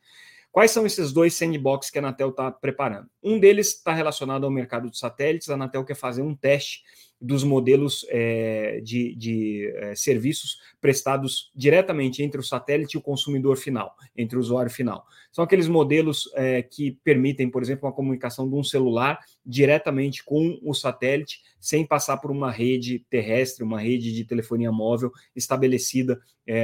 Quais 0.51 0.70
são 0.70 0.86
esses 0.86 1.12
dois 1.12 1.34
sandbox 1.34 1.90
que 1.90 1.98
a 1.98 2.01
Anatel 2.01 2.30
está 2.30 2.51
preparando? 2.51 3.10
Um 3.24 3.40
deles 3.40 3.70
está 3.70 3.92
relacionado 3.92 4.44
ao 4.44 4.51
mercado 4.51 4.88
de 4.92 5.00
satélites. 5.00 5.50
A 5.50 5.56
Anatel 5.56 5.84
quer 5.84 5.96
fazer 5.96 6.22
um 6.22 6.36
teste 6.36 6.84
dos 7.22 7.44
modelos 7.44 8.04
é, 8.10 8.82
de, 8.82 9.16
de 9.16 9.72
é, 9.75 9.94
serviços 9.94 10.60
prestados 10.82 11.51
diretamente 11.56 12.24
entre 12.24 12.42
o 12.42 12.44
satélite 12.44 12.96
e 12.96 12.98
o 12.98 13.01
consumidor 13.01 13.58
final, 13.58 13.96
entre 14.18 14.38
o 14.38 14.40
usuário 14.40 14.72
final. 14.72 15.06
São 15.32 15.44
aqueles 15.44 15.68
modelos 15.68 16.30
é, 16.34 16.63
que 16.63 16.98
permitem, 17.04 17.50
por 17.50 17.62
exemplo, 17.62 17.88
uma 17.88 17.94
comunicação 17.94 18.50
de 18.50 18.56
um 18.56 18.63
celular 18.63 19.20
diretamente 19.46 20.24
com 20.24 20.60
o 20.63 20.74
satélite, 20.74 21.42
sem 21.60 21.86
passar 21.86 22.18
por 22.18 22.32
uma 22.32 22.50
rede 22.50 23.06
terrestre, 23.08 23.63
uma 23.63 23.80
rede 23.80 24.12
de 24.12 24.25
telefonia 24.25 24.72
móvel 24.72 25.12
estabelecida 25.36 26.20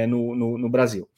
no, 0.08 0.34
no, 0.34 0.58
no 0.58 0.68
Brasil. 0.68 1.08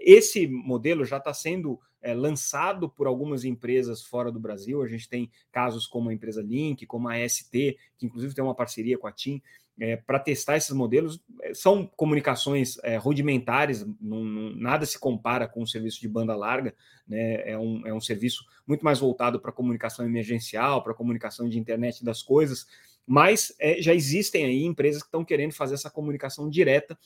Esse 0.00 0.46
modelo 0.46 1.04
já 1.04 1.18
está 1.18 1.32
sendo 1.32 1.78
é, 2.04 2.12
lançado 2.12 2.88
por 2.88 3.06
algumas 3.06 3.44
empresas 3.44 4.02
fora 4.02 4.30
do 4.30 4.38
Brasil. 4.38 4.82
A 4.82 4.86
gente 4.86 5.08
tem 5.08 5.30
casos 5.50 5.86
como 5.86 6.10
a 6.10 6.14
empresa 6.14 6.42
Link, 6.42 6.84
como 6.84 7.08
a 7.08 7.28
ST, 7.28 7.78
que 7.96 8.04
inclusive 8.04 8.34
tem 8.34 8.44
uma 8.44 8.54
parceria 8.54 8.98
com 8.98 9.06
a 9.06 9.12
TIM, 9.12 9.42
é, 9.80 9.96
para 9.96 10.20
testar 10.20 10.58
esses 10.58 10.70
modelos. 10.70 11.18
É, 11.40 11.54
são 11.54 11.86
comunicações 11.96 12.76
é, 12.84 12.96
rudimentares, 12.96 13.86
não, 13.98 14.22
não, 14.22 14.54
nada 14.54 14.84
se 14.84 14.98
compara 14.98 15.48
com 15.48 15.62
o 15.62 15.66
serviço 15.66 15.98
de 15.98 16.08
banda 16.08 16.36
larga, 16.36 16.74
né? 17.08 17.50
é, 17.50 17.58
um, 17.58 17.86
é 17.86 17.94
um 17.94 18.00
serviço 18.00 18.44
muito 18.66 18.84
mais 18.84 18.98
voltado 18.98 19.40
para 19.40 19.50
comunicação 19.50 20.04
emergencial, 20.04 20.84
para 20.84 20.94
comunicação 20.94 21.48
de 21.48 21.58
internet 21.58 22.04
das 22.04 22.22
coisas, 22.22 22.66
mas 23.06 23.54
é, 23.58 23.80
já 23.80 23.94
existem 23.94 24.44
aí 24.44 24.64
empresas 24.64 25.02
que 25.02 25.08
estão 25.08 25.24
querendo 25.24 25.52
fazer 25.52 25.74
essa 25.74 25.90
comunicação 25.90 26.50
direta 26.50 26.98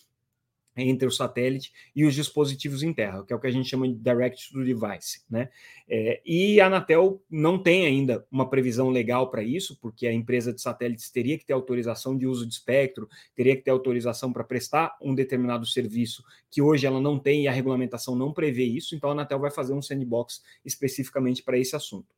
entre 0.79 1.07
o 1.07 1.11
satélite 1.11 1.73
e 1.95 2.05
os 2.05 2.15
dispositivos 2.15 2.83
em 2.83 2.93
terra, 2.93 3.25
que 3.25 3.33
é 3.33 3.37
o 3.37 3.41
que 3.41 3.47
a 3.47 3.51
gente 3.51 3.69
chama 3.69 3.89
de 3.89 3.95
Direct 3.95 4.53
to 4.53 4.65
Device. 4.65 5.23
Né? 5.29 5.49
É, 5.89 6.21
e 6.25 6.61
a 6.61 6.67
Anatel 6.67 7.23
não 7.31 7.59
tem 7.63 7.87
ainda 7.87 8.27
uma 8.31 8.49
previsão 8.49 8.91
legal 8.91 9.31
para 9.31 9.43
isso, 9.43 9.79
porque 9.81 10.07
a 10.07 10.13
empresa 10.13 10.53
de 10.53 10.61
satélites 10.61 11.11
teria 11.11 11.39
que 11.39 11.45
ter 11.45 11.53
autorização 11.53 12.17
de 12.17 12.27
uso 12.27 12.47
de 12.47 12.55
espectro, 12.55 13.09
teria 13.35 13.57
que 13.57 13.63
ter 13.63 13.71
autorização 13.71 14.33
para 14.33 14.45
prestar 14.45 14.97
um 15.03 15.15
determinado 15.15 15.67
serviço 15.67 16.23
que 16.51 16.63
hoje 16.63 16.87
ela 16.87 17.01
não 17.01 17.19
tem 17.19 17.43
e 17.43 17.49
a 17.49 17.53
regulamentação 17.53 18.15
não 18.15 18.33
prevê 18.33 18.65
isso, 18.65 18.95
então 18.95 19.11
a 19.11 19.13
Anatel 19.13 19.39
vai 19.39 19.51
fazer 19.51 19.73
um 19.73 19.83
sandbox 19.83 20.43
especificamente 20.65 21.43
para 21.43 21.59
esse 21.59 21.75
assunto. 21.75 22.17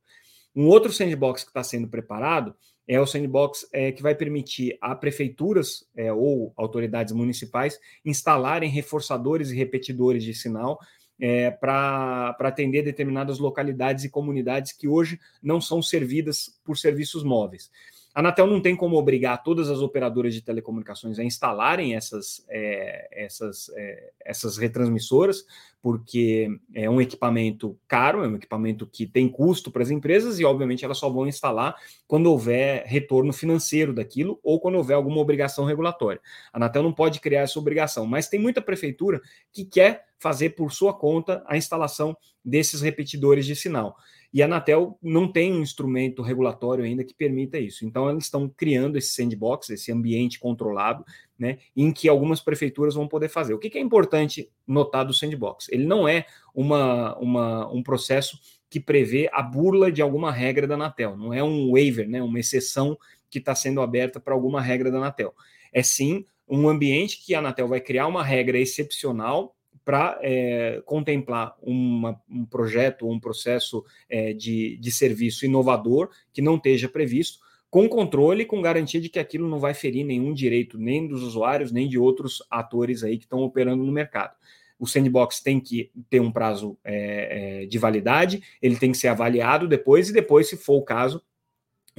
Um 0.55 0.67
outro 0.67 0.93
sandbox 0.93 1.45
que 1.45 1.51
está 1.51 1.63
sendo 1.63 1.89
preparado 1.89 2.55
é 2.91 3.01
o 3.01 3.07
sandbox 3.07 3.69
é, 3.73 3.93
que 3.93 4.03
vai 4.03 4.17
permitir 4.17 4.77
a 4.81 4.97
prefeituras 4.97 5.87
é, 5.97 6.13
ou 6.13 6.53
autoridades 6.57 7.13
municipais 7.13 7.79
instalarem 8.05 8.69
reforçadores 8.69 9.53
e 9.53 9.57
repetidores 9.57 10.25
de 10.25 10.35
sinal 10.35 10.77
é, 11.21 11.53
para 11.53 12.35
atender 12.41 12.83
determinadas 12.83 13.39
localidades 13.39 14.03
e 14.03 14.11
comunidades 14.11 14.73
que 14.73 14.89
hoje 14.89 15.21
não 15.41 15.61
são 15.61 15.81
servidas 15.81 16.61
por 16.65 16.77
serviços 16.77 17.23
móveis. 17.23 17.71
A 18.13 18.21
Anatel 18.21 18.47
não 18.49 18.61
tem 18.61 18.75
como 18.75 18.97
obrigar 18.97 19.43
todas 19.43 19.71
as 19.71 19.79
operadoras 19.79 20.35
de 20.35 20.43
telecomunicações 20.43 21.19
a 21.19 21.25
instalarem 21.25 21.95
essas, 21.95 22.45
é, 22.49 23.25
essas, 23.25 23.71
é, 23.77 24.11
essas 24.25 24.57
retransmissoras, 24.57 25.45
porque 25.81 26.49
é 26.75 26.91
um 26.91 27.01
equipamento 27.01 27.79
caro, 27.87 28.25
é 28.25 28.29
um 28.29 28.35
equipamento 28.35 28.85
que 28.85 29.07
tem 29.07 29.29
custo 29.29 29.71
para 29.71 29.83
as 29.83 29.91
empresas 29.91 30.41
e, 30.41 30.45
obviamente, 30.45 30.85
elas 30.85 30.99
só 30.99 31.09
vão 31.09 31.27
instalar 31.27 31.77
quando 32.09 32.27
houver 32.27 32.85
retorno 32.85 33.33
financeiro 33.33 33.95
daquilo 33.95 34.41
ou 34.43 34.61
quando 34.61 34.75
houver 34.75 34.95
alguma 34.95 35.21
obrigação 35.21 35.65
regulatória. 35.65 36.21
A 36.53 36.59
Anatel 36.59 36.83
não 36.83 36.93
pode 36.93 37.21
criar 37.21 37.43
essa 37.43 37.61
obrigação, 37.61 38.07
mas 38.07 38.29
tem 38.29 38.41
muita 38.41 38.61
prefeitura 38.61 39.21
que 39.53 39.65
quer 39.65 40.07
fazer 40.19 40.51
por 40.51 40.73
sua 40.73 40.93
conta 40.93 41.43
a 41.47 41.57
instalação 41.57 42.17
desses 42.45 42.81
repetidores 42.81 43.47
de 43.47 43.55
sinal. 43.55 43.97
E 44.33 44.43
a 44.43 44.45
Anatel 44.45 44.97
não 45.03 45.31
tem 45.31 45.53
um 45.53 45.61
instrumento 45.61 46.23
regulatório 46.23 46.85
ainda 46.85 47.03
que 47.03 47.13
permita 47.13 47.59
isso. 47.59 47.85
Então, 47.85 48.09
eles 48.09 48.25
estão 48.25 48.49
criando 48.49 48.97
esse 48.97 49.13
sandbox, 49.13 49.71
esse 49.71 49.91
ambiente 49.91 50.39
controlado, 50.39 51.05
né, 51.39 51.59
em 51.77 51.93
que 51.93 52.09
algumas 52.09 52.41
prefeituras 52.41 52.95
vão 52.95 53.09
poder 53.09 53.29
fazer. 53.29 53.55
O 53.55 53.59
que, 53.59 53.71
que 53.71 53.79
é 53.79 53.81
importante 53.81 54.49
notar 54.67 55.05
do 55.05 55.13
sandbox? 55.13 55.69
Ele 55.71 55.85
não 55.85 56.07
é 56.07 56.27
uma, 56.55 57.17
uma, 57.19 57.73
um 57.73 57.83
processo 57.83 58.39
que 58.69 58.79
prevê 58.79 59.29
a 59.33 59.43
burla 59.43 59.91
de 59.91 60.01
alguma 60.01 60.31
regra 60.31 60.67
da 60.67 60.75
Anatel, 60.75 61.17
não 61.17 61.35
é 61.35 61.43
um 61.43 61.73
waiver, 61.73 62.09
né, 62.09 62.23
uma 62.23 62.39
exceção 62.39 62.97
que 63.29 63.39
está 63.39 63.55
sendo 63.55 63.81
aberta 63.81 64.21
para 64.21 64.33
alguma 64.33 64.61
regra 64.61 64.91
da 64.91 64.99
Anatel. 64.99 65.35
É 65.73 65.83
sim 65.83 66.25
um 66.49 66.69
ambiente 66.69 67.25
que 67.25 67.35
a 67.35 67.39
Anatel 67.39 67.69
vai 67.69 67.81
criar 67.81 68.07
uma 68.07 68.25
regra 68.25 68.59
excepcional 68.59 69.57
para 69.85 70.19
é, 70.23 70.83
contemplar 70.85 71.57
uma, 71.63 72.21
um 72.29 72.45
projeto 72.45 73.09
um 73.09 73.19
processo 73.19 73.85
é, 74.09 74.33
de, 74.33 74.77
de 74.77 74.93
serviço 74.93 75.45
inovador 75.45 76.11
que 76.33 76.43
não 76.43 76.57
esteja 76.57 76.89
previsto, 76.89 77.39
com 77.71 77.89
controle, 77.89 78.45
com 78.45 78.61
garantia 78.61 79.01
de 79.01 79.09
que 79.09 79.19
aquilo 79.19 79.49
não 79.49 79.59
vai 79.59 79.75
ferir 79.75 80.05
nenhum 80.05 80.35
direito 80.35 80.77
nem 80.77 81.07
dos 81.07 81.23
usuários, 81.23 81.71
nem 81.71 81.89
de 81.89 81.99
outros 81.99 82.43
atores 82.51 83.05
aí 83.05 83.17
que 83.17 83.25
estão 83.25 83.41
operando 83.41 83.85
no 83.85 83.93
mercado. 83.93 84.35
O 84.79 84.87
sandbox 84.87 85.41
tem 85.41 85.61
que 85.61 85.91
ter 86.09 86.21
um 86.21 86.33
prazo 86.33 86.77
é 86.83 87.67
de 87.67 87.79
validade, 87.79 88.43
ele 88.61 88.77
tem 88.77 88.91
que 88.91 88.99
ser 88.99 89.09
avaliado 89.09 89.69
depois, 89.69 90.09
e 90.09 90.13
depois, 90.13 90.49
se 90.49 90.57
for 90.57 90.79
o 90.79 90.83
caso, 90.83 91.23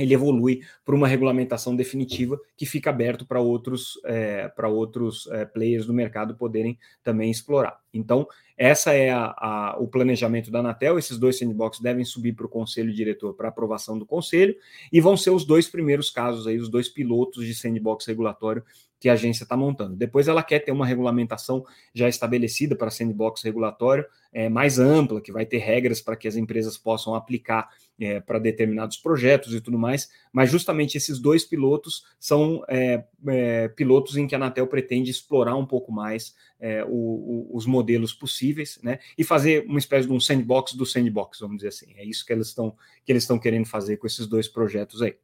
ele 0.02 0.14
evolui 0.14 0.62
para 0.86 0.96
uma 0.96 1.08
regulamentação 1.08 1.76
definitiva 1.76 2.40
que 2.58 2.66
fica 2.66 2.90
aberto 2.90 3.26
para 3.26 3.40
outros, 3.40 4.00
é, 4.06 4.48
para 4.50 4.68
outros 4.68 5.28
é, 5.28 5.46
players 5.46 5.86
do 5.86 5.94
mercado 5.94 6.36
poderem 6.36 6.78
também 7.04 7.30
explorar. 7.30 7.80
Então, 7.94 8.28
essa 8.58 8.94
é 8.94 9.10
a, 9.10 9.34
a, 9.38 9.78
o 9.80 9.88
planejamento 9.88 10.52
da 10.52 10.60
Anatel. 10.60 10.98
Esses 10.98 11.18
dois 11.18 11.38
sandbox 11.38 11.80
devem 11.80 12.06
subir 12.06 12.34
para 12.34 12.46
o 12.46 12.50
conselho 12.50 12.94
diretor 12.94 13.34
para 13.34 13.50
aprovação 13.50 13.98
do 13.98 14.06
conselho 14.06 14.56
e 14.92 15.02
vão 15.02 15.18
ser 15.18 15.32
os 15.32 15.44
dois 15.46 15.68
primeiros 15.68 16.10
casos 16.10 16.48
aí, 16.48 16.58
os 16.58 16.70
dois 16.70 16.88
pilotos 16.88 17.46
de 17.46 17.54
sandbox 17.56 18.06
regulatório 18.06 18.64
que 19.00 19.10
a 19.10 19.14
agência 19.14 19.44
está 19.44 19.58
montando. 19.58 19.96
Depois 19.96 20.28
ela 20.28 20.44
quer 20.44 20.60
ter 20.60 20.72
uma 20.72 20.86
regulamentação 20.86 21.66
já 21.92 22.08
estabelecida 22.08 22.76
para 22.76 22.92
sandbox 22.92 23.42
regulatório 23.42 24.06
é, 24.32 24.48
mais 24.48 24.78
ampla, 24.78 25.20
que 25.20 25.32
vai 25.32 25.44
ter 25.44 25.58
regras 25.58 26.00
para 26.00 26.16
que 26.16 26.28
as 26.28 26.36
empresas 26.36 26.78
possam 26.78 27.16
aplicar 27.16 27.68
é, 28.00 28.20
para 28.20 28.38
determinados 28.38 28.98
projetos 28.98 29.56
e 29.56 29.60
tudo 29.60 29.78
mais, 29.78 30.08
mas 30.32 30.50
justamente 30.50 30.98
esses 30.98 31.20
dois 31.20 31.44
pilotos 31.44 32.06
são 32.20 32.64
é, 32.68 33.04
é, 33.28 33.68
pilotos 33.70 34.18
em 34.18 34.28
que 34.28 34.36
a 34.36 34.38
Anatel 34.38 34.68
pretende 34.68 35.12
explorar 35.12 35.56
um 35.56 35.66
pouco 35.66 35.92
mais 35.92 36.36
é, 36.60 36.84
o, 36.84 36.90
o, 36.90 37.50
os 37.54 37.66
modelos 37.66 38.14
possíveis, 38.14 38.80
né, 38.82 39.00
e 39.18 39.24
fazer 39.24 39.66
uma 39.68 39.80
espécie 39.80 40.08
de 40.08 40.14
um 40.14 40.20
sandbox 40.20 40.74
do 40.74 40.86
sandbox, 40.86 41.40
vamos 41.40 41.58
dizer 41.58 41.70
assim. 41.70 41.94
É 41.96 42.06
isso 42.06 42.26
que 42.26 42.34
eles 42.34 42.48
estão 42.48 42.76
que 43.06 43.12
eles 43.12 43.24
estão 43.24 43.40
querendo 43.40 43.66
fazer 43.66 43.98
com 43.98 44.08
esses 44.08 44.28
dois 44.28 44.48
projetos 44.48 45.02
aí. 45.02 45.16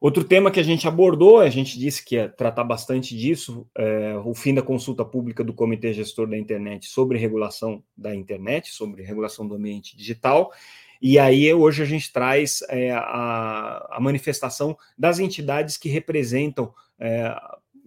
Outro 0.00 0.24
tema 0.24 0.50
que 0.50 0.58
a 0.58 0.62
gente 0.62 0.88
abordou, 0.88 1.40
a 1.40 1.50
gente 1.50 1.78
disse 1.78 2.02
que 2.02 2.14
ia 2.14 2.26
tratar 2.26 2.64
bastante 2.64 3.14
disso, 3.14 3.68
é, 3.76 4.16
o 4.24 4.32
fim 4.32 4.54
da 4.54 4.62
consulta 4.62 5.04
pública 5.04 5.44
do 5.44 5.52
Comitê 5.52 5.92
Gestor 5.92 6.26
da 6.26 6.38
Internet 6.38 6.86
sobre 6.86 7.18
regulação 7.18 7.84
da 7.94 8.14
internet, 8.14 8.70
sobre 8.70 9.02
regulação 9.02 9.46
do 9.46 9.54
ambiente 9.54 9.94
digital. 9.94 10.52
E 11.00 11.18
aí, 11.18 11.52
hoje, 11.54 11.82
a 11.82 11.86
gente 11.86 12.12
traz 12.12 12.60
é, 12.68 12.90
a, 12.92 13.88
a, 13.92 14.00
manifestação 14.00 14.76
das 14.98 15.18
entidades 15.18 15.76
que 15.76 15.88
representam 15.88 16.72
é, 16.98 17.34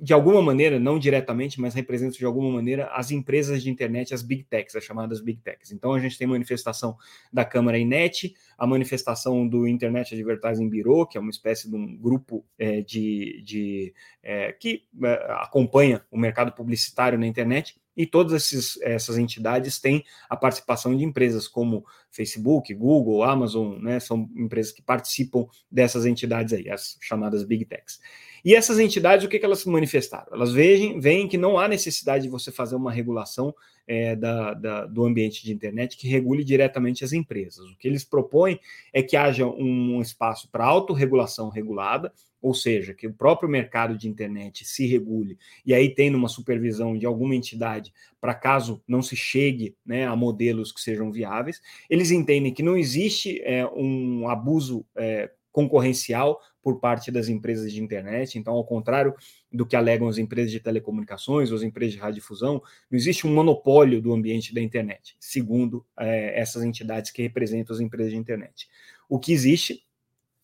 de 0.03 0.12
alguma 0.12 0.41
maneira, 0.41 0.77
não 0.77 1.00
diretamente, 1.00 1.62
mas 1.62 1.74
representam 1.74 2.17
de 2.17 2.25
alguma 2.25 2.51
maneira 2.51 2.88
as 2.88 3.10
empresas 3.10 3.63
de 3.63 3.69
internet, 3.69 4.13
as 4.13 4.22
big 4.22 4.43
techs, 4.43 4.75
as 4.75 4.83
chamadas 4.83 5.22
big 5.22 5.39
techs. 5.39 5.72
Então 5.72 5.93
a 5.93 6.00
gente 6.00 6.17
tem 6.17 6.27
manifestação 6.27 6.98
da 7.31 7.45
Câmara 7.45 7.77
Inet, 7.77 8.36
a 8.57 8.67
manifestação 8.67 9.48
do 9.48 9.65
Internet 9.65 10.13
Advertising 10.13 10.69
Bureau, 10.69 11.07
que 11.07 11.17
é 11.17 11.22
uma 11.22 11.29
espécie 11.29 11.69
de 11.69 11.75
um 11.77 11.95
grupo 11.95 12.43
é, 12.60 12.81
de, 12.81 13.41
de 13.45 13.93
é, 14.22 14.51
que 14.51 14.83
é, 15.05 15.13
acompanha 15.39 16.03
o 16.12 16.17
mercado 16.17 16.51
publicitário 16.51 17.17
na 17.17 17.25
internet, 17.25 17.79
e 17.95 18.05
todas 18.05 18.33
esses, 18.33 18.81
essas 18.81 19.17
entidades 19.17 19.79
têm 19.79 20.03
a 20.29 20.36
participação 20.36 20.98
de 20.98 21.05
empresas 21.05 21.48
como 21.48 21.86
Facebook, 22.12 22.74
Google, 22.74 23.24
Amazon, 23.24 23.77
né, 23.79 24.01
são 24.01 24.29
empresas 24.36 24.74
que 24.74 24.81
participam 24.81 25.45
dessas 25.72 26.05
entidades 26.05 26.51
aí, 26.51 26.69
as 26.69 26.98
chamadas 27.00 27.45
Big 27.45 27.63
Techs. 27.63 28.00
E 28.43 28.55
essas 28.55 28.77
entidades, 28.77 29.25
o 29.25 29.29
que, 29.29 29.39
que 29.39 29.45
elas 29.45 29.63
manifestaram? 29.65 30.27
Elas 30.33 30.51
veem, 30.51 31.00
veem 31.00 31.27
que 31.27 31.38
não 31.38 31.57
há 31.57 31.67
necessidade 31.67 32.25
de 32.25 32.29
você 32.29 32.51
fazer 32.51 32.75
uma 32.75 32.91
regulação 32.91 33.55
é, 33.88 34.15
da, 34.15 34.53
da, 34.53 34.85
do 34.85 35.05
ambiente 35.05 35.43
de 35.43 35.53
internet 35.53 35.97
que 35.97 36.07
regule 36.07 36.43
diretamente 36.43 37.03
as 37.03 37.13
empresas. 37.13 37.65
O 37.69 37.77
que 37.77 37.88
eles 37.88 38.03
propõem 38.03 38.59
é 38.91 39.01
que 39.01 39.15
haja 39.15 39.45
um 39.45 40.01
espaço 40.01 40.50
para 40.51 40.65
autorregulação 40.65 41.50
regulada, 41.50 42.12
ou 42.41 42.53
seja, 42.53 42.93
que 42.93 43.07
o 43.07 43.13
próprio 43.13 43.47
mercado 43.47 43.97
de 43.97 44.09
internet 44.09 44.65
se 44.65 44.85
regule 44.85 45.38
e 45.65 45.73
aí 45.73 45.93
tem 45.93 46.13
uma 46.13 46.27
supervisão 46.27 46.97
de 46.97 47.05
alguma 47.05 47.33
entidade 47.33 47.93
para 48.19 48.33
caso 48.33 48.83
não 48.85 49.01
se 49.01 49.15
chegue 49.15 49.77
né, 49.85 50.05
a 50.05 50.13
modelos 50.13 50.73
que 50.73 50.81
sejam 50.81 51.09
viáveis. 51.09 51.62
Eles 51.89 52.12
entendem 52.12 52.53
que 52.53 52.62
não 52.62 52.75
existe 52.75 53.41
é, 53.43 53.65
um 53.67 54.27
abuso 54.27 54.85
é, 54.97 55.31
concorrencial 55.53 56.41
por 56.62 56.79
parte 56.79 57.12
das 57.12 57.29
empresas 57.29 57.72
de 57.72 57.81
internet. 57.81 58.38
Então, 58.38 58.53
ao 58.53 58.65
contrário 58.65 59.13
do 59.51 59.65
que 59.65 59.75
alegam 59.75 60.10
as 60.10 60.17
empresas 60.17 60.51
de 60.51 60.60
telecomunicações 60.60 61.51
as 61.51 61.62
empresas 61.62 61.93
de 61.93 62.00
radiodifusão, 62.00 62.62
não 62.89 62.98
existe 62.98 63.27
um 63.27 63.33
monopólio 63.33 64.01
do 64.01 64.12
ambiente 64.12 64.53
da 64.53 64.60
internet, 64.60 65.15
segundo 65.19 65.86
é, 65.98 66.39
essas 66.39 66.63
entidades 66.63 67.12
que 67.12 67.22
representam 67.22 67.74
as 67.74 67.79
empresas 67.79 68.12
de 68.12 68.17
internet. 68.17 68.67
O 69.07 69.19
que 69.19 69.31
existe 69.31 69.86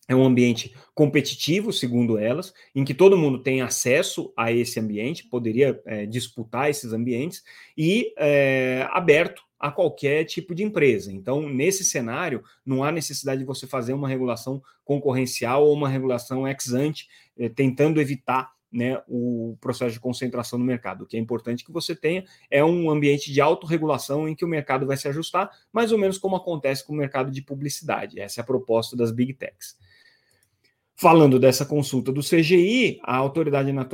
é 0.06 0.14
um 0.14 0.24
ambiente 0.24 0.74
competitivo, 0.94 1.72
segundo 1.72 2.18
elas, 2.18 2.52
em 2.74 2.84
que 2.84 2.94
todo 2.94 3.16
mundo 3.16 3.42
tem 3.42 3.62
acesso 3.62 4.32
a 4.36 4.52
esse 4.52 4.78
ambiente, 4.78 5.26
poderia 5.28 5.80
é, 5.86 6.06
disputar 6.06 6.68
esses 6.68 6.92
ambientes, 6.92 7.42
e 7.76 8.12
é, 8.16 8.86
aberto 8.90 9.42
a 9.60 9.70
qualquer 9.70 10.24
tipo 10.24 10.54
de 10.54 10.64
empresa. 10.64 11.12
Então, 11.12 11.46
nesse 11.46 11.84
cenário, 11.84 12.42
não 12.64 12.82
há 12.82 12.90
necessidade 12.90 13.40
de 13.40 13.46
você 13.46 13.66
fazer 13.66 13.92
uma 13.92 14.08
regulação 14.08 14.62
concorrencial 14.82 15.66
ou 15.66 15.74
uma 15.74 15.88
regulação 15.88 16.48
ex 16.48 16.72
ante, 16.72 17.06
é, 17.38 17.50
tentando 17.50 18.00
evitar 18.00 18.50
né, 18.72 19.02
o 19.06 19.58
processo 19.60 19.92
de 19.92 20.00
concentração 20.00 20.58
no 20.58 20.64
mercado. 20.64 21.02
O 21.02 21.06
que 21.06 21.16
é 21.16 21.20
importante 21.20 21.64
que 21.64 21.72
você 21.72 21.94
tenha 21.94 22.24
é 22.50 22.64
um 22.64 22.88
ambiente 22.88 23.30
de 23.30 23.40
autorregulação 23.40 24.26
em 24.26 24.34
que 24.34 24.44
o 24.44 24.48
mercado 24.48 24.86
vai 24.86 24.96
se 24.96 25.08
ajustar, 25.08 25.50
mais 25.70 25.92
ou 25.92 25.98
menos 25.98 26.16
como 26.16 26.36
acontece 26.36 26.86
com 26.86 26.94
o 26.94 26.96
mercado 26.96 27.30
de 27.30 27.42
publicidade. 27.42 28.18
Essa 28.18 28.40
é 28.40 28.42
a 28.42 28.46
proposta 28.46 28.96
das 28.96 29.10
big 29.10 29.34
techs. 29.34 29.76
Falando 30.96 31.38
dessa 31.38 31.66
consulta 31.66 32.12
do 32.12 32.20
CGI, 32.20 33.00
a 33.02 33.16
Autoridade, 33.16 33.72
na, 33.72 33.88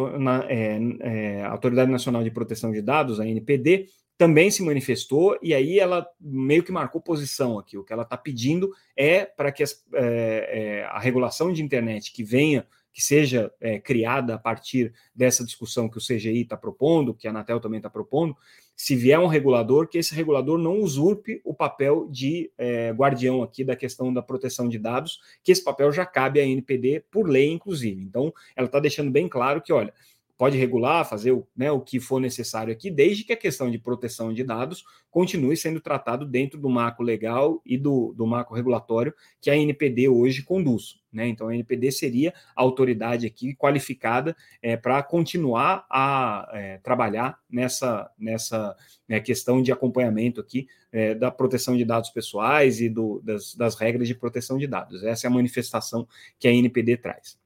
é, 0.48 0.78
é, 1.00 1.44
Autoridade 1.44 1.90
Nacional 1.90 2.22
de 2.22 2.30
Proteção 2.30 2.72
de 2.72 2.82
Dados, 2.82 3.20
a 3.20 3.26
NPD, 3.26 3.88
também 4.18 4.50
se 4.50 4.62
manifestou 4.62 5.38
e 5.42 5.52
aí 5.52 5.78
ela 5.78 6.06
meio 6.20 6.62
que 6.62 6.72
marcou 6.72 7.00
posição 7.00 7.58
aqui. 7.58 7.76
O 7.76 7.84
que 7.84 7.92
ela 7.92 8.02
está 8.02 8.16
pedindo 8.16 8.72
é 8.96 9.24
para 9.24 9.52
que 9.52 9.62
as, 9.62 9.84
é, 9.94 10.80
é, 10.82 10.84
a 10.84 10.98
regulação 10.98 11.52
de 11.52 11.62
internet 11.62 12.12
que 12.12 12.24
venha 12.24 12.66
que 12.96 13.02
seja 13.02 13.52
é, 13.60 13.78
criada 13.78 14.36
a 14.36 14.38
partir 14.38 14.90
dessa 15.14 15.44
discussão 15.44 15.86
que 15.86 15.98
o 15.98 16.00
CGI 16.00 16.40
está 16.40 16.56
propondo, 16.56 17.12
que 17.12 17.26
a 17.26 17.30
Anatel 17.30 17.60
também 17.60 17.76
está 17.76 17.90
propondo, 17.90 18.34
se 18.74 18.96
vier 18.96 19.18
um 19.18 19.26
regulador, 19.26 19.86
que 19.86 19.98
esse 19.98 20.14
regulador 20.14 20.56
não 20.56 20.80
usurpe 20.80 21.42
o 21.44 21.52
papel 21.52 22.08
de 22.10 22.50
é, 22.56 22.92
guardião 22.92 23.42
aqui 23.42 23.62
da 23.62 23.76
questão 23.76 24.10
da 24.10 24.22
proteção 24.22 24.66
de 24.66 24.78
dados, 24.78 25.20
que 25.44 25.52
esse 25.52 25.62
papel 25.62 25.92
já 25.92 26.06
cabe 26.06 26.40
à 26.40 26.46
NPD 26.46 27.04
por 27.10 27.28
lei, 27.28 27.50
inclusive. 27.52 28.02
Então, 28.02 28.32
ela 28.56 28.66
está 28.66 28.80
deixando 28.80 29.10
bem 29.10 29.28
claro 29.28 29.60
que, 29.60 29.74
olha, 29.74 29.92
pode 30.36 30.58
regular, 30.58 31.08
fazer 31.08 31.32
o, 31.32 31.46
né, 31.56 31.70
o 31.70 31.80
que 31.80 31.98
for 31.98 32.20
necessário 32.20 32.72
aqui, 32.72 32.90
desde 32.90 33.24
que 33.24 33.32
a 33.32 33.36
questão 33.36 33.70
de 33.70 33.78
proteção 33.78 34.32
de 34.32 34.44
dados 34.44 34.84
continue 35.10 35.56
sendo 35.56 35.80
tratado 35.80 36.26
dentro 36.26 36.60
do 36.60 36.68
marco 36.68 37.02
legal 37.02 37.62
e 37.64 37.78
do, 37.78 38.12
do 38.14 38.26
marco 38.26 38.54
regulatório 38.54 39.14
que 39.40 39.50
a 39.50 39.56
NPD 39.56 40.08
hoje 40.08 40.42
conduz. 40.42 41.00
Né? 41.10 41.28
Então, 41.28 41.48
a 41.48 41.54
NPD 41.54 41.90
seria 41.90 42.34
a 42.54 42.60
autoridade 42.60 43.26
aqui 43.26 43.54
qualificada 43.54 44.36
é, 44.60 44.76
para 44.76 45.02
continuar 45.02 45.86
a 45.88 46.50
é, 46.52 46.78
trabalhar 46.78 47.38
nessa, 47.48 48.10
nessa 48.18 48.76
né, 49.08 49.18
questão 49.20 49.62
de 49.62 49.72
acompanhamento 49.72 50.40
aqui 50.40 50.68
é, 50.92 51.14
da 51.14 51.30
proteção 51.30 51.74
de 51.76 51.84
dados 51.84 52.10
pessoais 52.10 52.80
e 52.82 52.90
do, 52.90 53.22
das, 53.24 53.54
das 53.54 53.74
regras 53.74 54.06
de 54.06 54.14
proteção 54.14 54.58
de 54.58 54.66
dados. 54.66 55.02
Essa 55.02 55.26
é 55.26 55.28
a 55.28 55.32
manifestação 55.32 56.06
que 56.38 56.46
a 56.46 56.52
NPD 56.52 56.98
traz. 56.98 57.38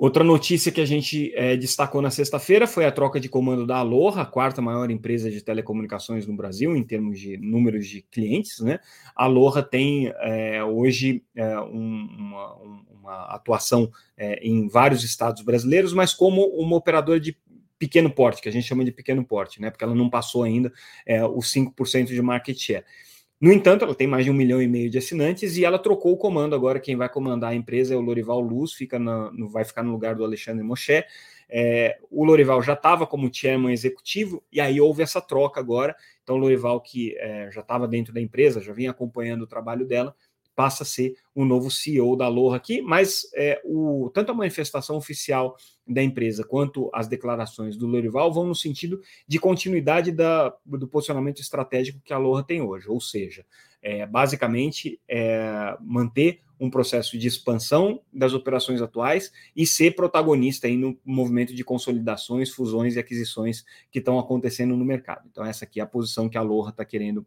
Outra 0.00 0.24
notícia 0.24 0.72
que 0.72 0.80
a 0.80 0.86
gente 0.86 1.30
é, 1.34 1.54
destacou 1.58 2.00
na 2.00 2.10
sexta-feira 2.10 2.66
foi 2.66 2.86
a 2.86 2.90
troca 2.90 3.20
de 3.20 3.28
comando 3.28 3.66
da 3.66 3.76
Aloha, 3.76 4.22
a 4.22 4.24
quarta 4.24 4.62
maior 4.62 4.90
empresa 4.90 5.30
de 5.30 5.42
telecomunicações 5.42 6.26
no 6.26 6.34
Brasil, 6.34 6.74
em 6.74 6.82
termos 6.82 7.20
de 7.20 7.36
números 7.36 7.86
de 7.86 8.00
clientes. 8.10 8.60
Né? 8.60 8.80
A 9.14 9.24
Aloha 9.24 9.62
tem 9.62 10.10
é, 10.20 10.64
hoje 10.64 11.22
é, 11.36 11.60
um, 11.60 12.08
uma, 12.18 12.54
uma, 12.90 13.24
atuação 13.26 13.92
em 14.40 14.68
vários 14.68 15.04
estados 15.04 15.42
brasileiros, 15.42 15.92
mas 15.92 16.14
como 16.14 16.46
uma 16.46 16.76
operadora 16.76 17.20
de 17.20 17.36
pequeno 17.78 18.10
porte, 18.10 18.40
que 18.40 18.48
a 18.48 18.52
gente 18.52 18.66
chama 18.66 18.86
de 18.86 18.92
pequeno 18.92 19.22
porte, 19.22 19.60
né? 19.60 19.68
porque 19.68 19.84
ela 19.84 19.94
não 19.94 20.08
passou 20.08 20.44
ainda 20.44 20.72
os 21.34 21.52
5% 21.52 22.06
de 22.06 22.22
market 22.22 22.58
share. 22.58 22.86
No 23.40 23.50
entanto, 23.50 23.86
ela 23.86 23.94
tem 23.94 24.06
mais 24.06 24.26
de 24.26 24.30
um 24.30 24.34
milhão 24.34 24.60
e 24.60 24.68
meio 24.68 24.90
de 24.90 24.98
assinantes 24.98 25.56
e 25.56 25.64
ela 25.64 25.78
trocou 25.78 26.12
o 26.12 26.16
comando. 26.16 26.54
Agora, 26.54 26.78
quem 26.78 26.94
vai 26.94 27.08
comandar 27.08 27.52
a 27.52 27.54
empresa 27.54 27.94
é 27.94 27.96
o 27.96 28.00
Lorival 28.00 28.38
Luz, 28.38 28.74
fica 28.74 28.98
na, 28.98 29.30
no, 29.32 29.48
vai 29.48 29.64
ficar 29.64 29.82
no 29.82 29.92
lugar 29.92 30.14
do 30.14 30.22
Alexandre 30.22 30.62
Moshe. 30.62 31.02
É, 31.48 31.98
o 32.10 32.22
Lorival 32.22 32.62
já 32.62 32.74
estava 32.74 33.06
como 33.06 33.32
chairman 33.32 33.72
executivo 33.72 34.44
e 34.52 34.60
aí 34.60 34.78
houve 34.78 35.02
essa 35.02 35.22
troca 35.22 35.58
agora. 35.58 35.96
Então, 36.22 36.36
o 36.36 36.38
Lorival, 36.38 36.82
que 36.82 37.16
é, 37.16 37.50
já 37.50 37.62
estava 37.62 37.88
dentro 37.88 38.12
da 38.12 38.20
empresa, 38.20 38.60
já 38.60 38.74
vinha 38.74 38.90
acompanhando 38.90 39.42
o 39.42 39.46
trabalho 39.46 39.86
dela, 39.86 40.14
passa 40.60 40.82
a 40.82 40.86
ser 40.86 41.14
o 41.34 41.42
novo 41.42 41.70
CEO 41.70 42.14
da 42.14 42.26
Aloha 42.26 42.54
aqui, 42.54 42.82
mas 42.82 43.22
é, 43.34 43.62
o, 43.64 44.10
tanto 44.12 44.30
a 44.30 44.34
manifestação 44.34 44.94
oficial 44.94 45.56
da 45.88 46.02
empresa 46.02 46.44
quanto 46.44 46.90
as 46.92 47.08
declarações 47.08 47.78
do 47.78 47.86
Lorival 47.86 48.30
vão 48.30 48.46
no 48.46 48.54
sentido 48.54 49.00
de 49.26 49.38
continuidade 49.38 50.12
da, 50.12 50.54
do 50.66 50.86
posicionamento 50.86 51.40
estratégico 51.40 52.02
que 52.04 52.12
a 52.12 52.16
Aloha 52.16 52.42
tem 52.42 52.60
hoje, 52.60 52.90
ou 52.90 53.00
seja, 53.00 53.42
é, 53.80 54.04
basicamente 54.04 55.00
é, 55.08 55.78
manter 55.80 56.42
um 56.60 56.68
processo 56.68 57.16
de 57.16 57.26
expansão 57.26 58.02
das 58.12 58.34
operações 58.34 58.82
atuais 58.82 59.32
e 59.56 59.66
ser 59.66 59.92
protagonista 59.92 60.66
aí 60.66 60.76
no 60.76 61.00
movimento 61.02 61.54
de 61.54 61.64
consolidações, 61.64 62.50
fusões 62.50 62.96
e 62.96 62.98
aquisições 62.98 63.64
que 63.90 63.98
estão 63.98 64.18
acontecendo 64.18 64.76
no 64.76 64.84
mercado. 64.84 65.26
Então, 65.30 65.42
essa 65.42 65.64
aqui 65.64 65.80
é 65.80 65.82
a 65.82 65.86
posição 65.86 66.28
que 66.28 66.36
a 66.36 66.42
Aloha 66.42 66.68
está 66.68 66.84
querendo 66.84 67.24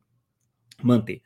manter. 0.84 1.24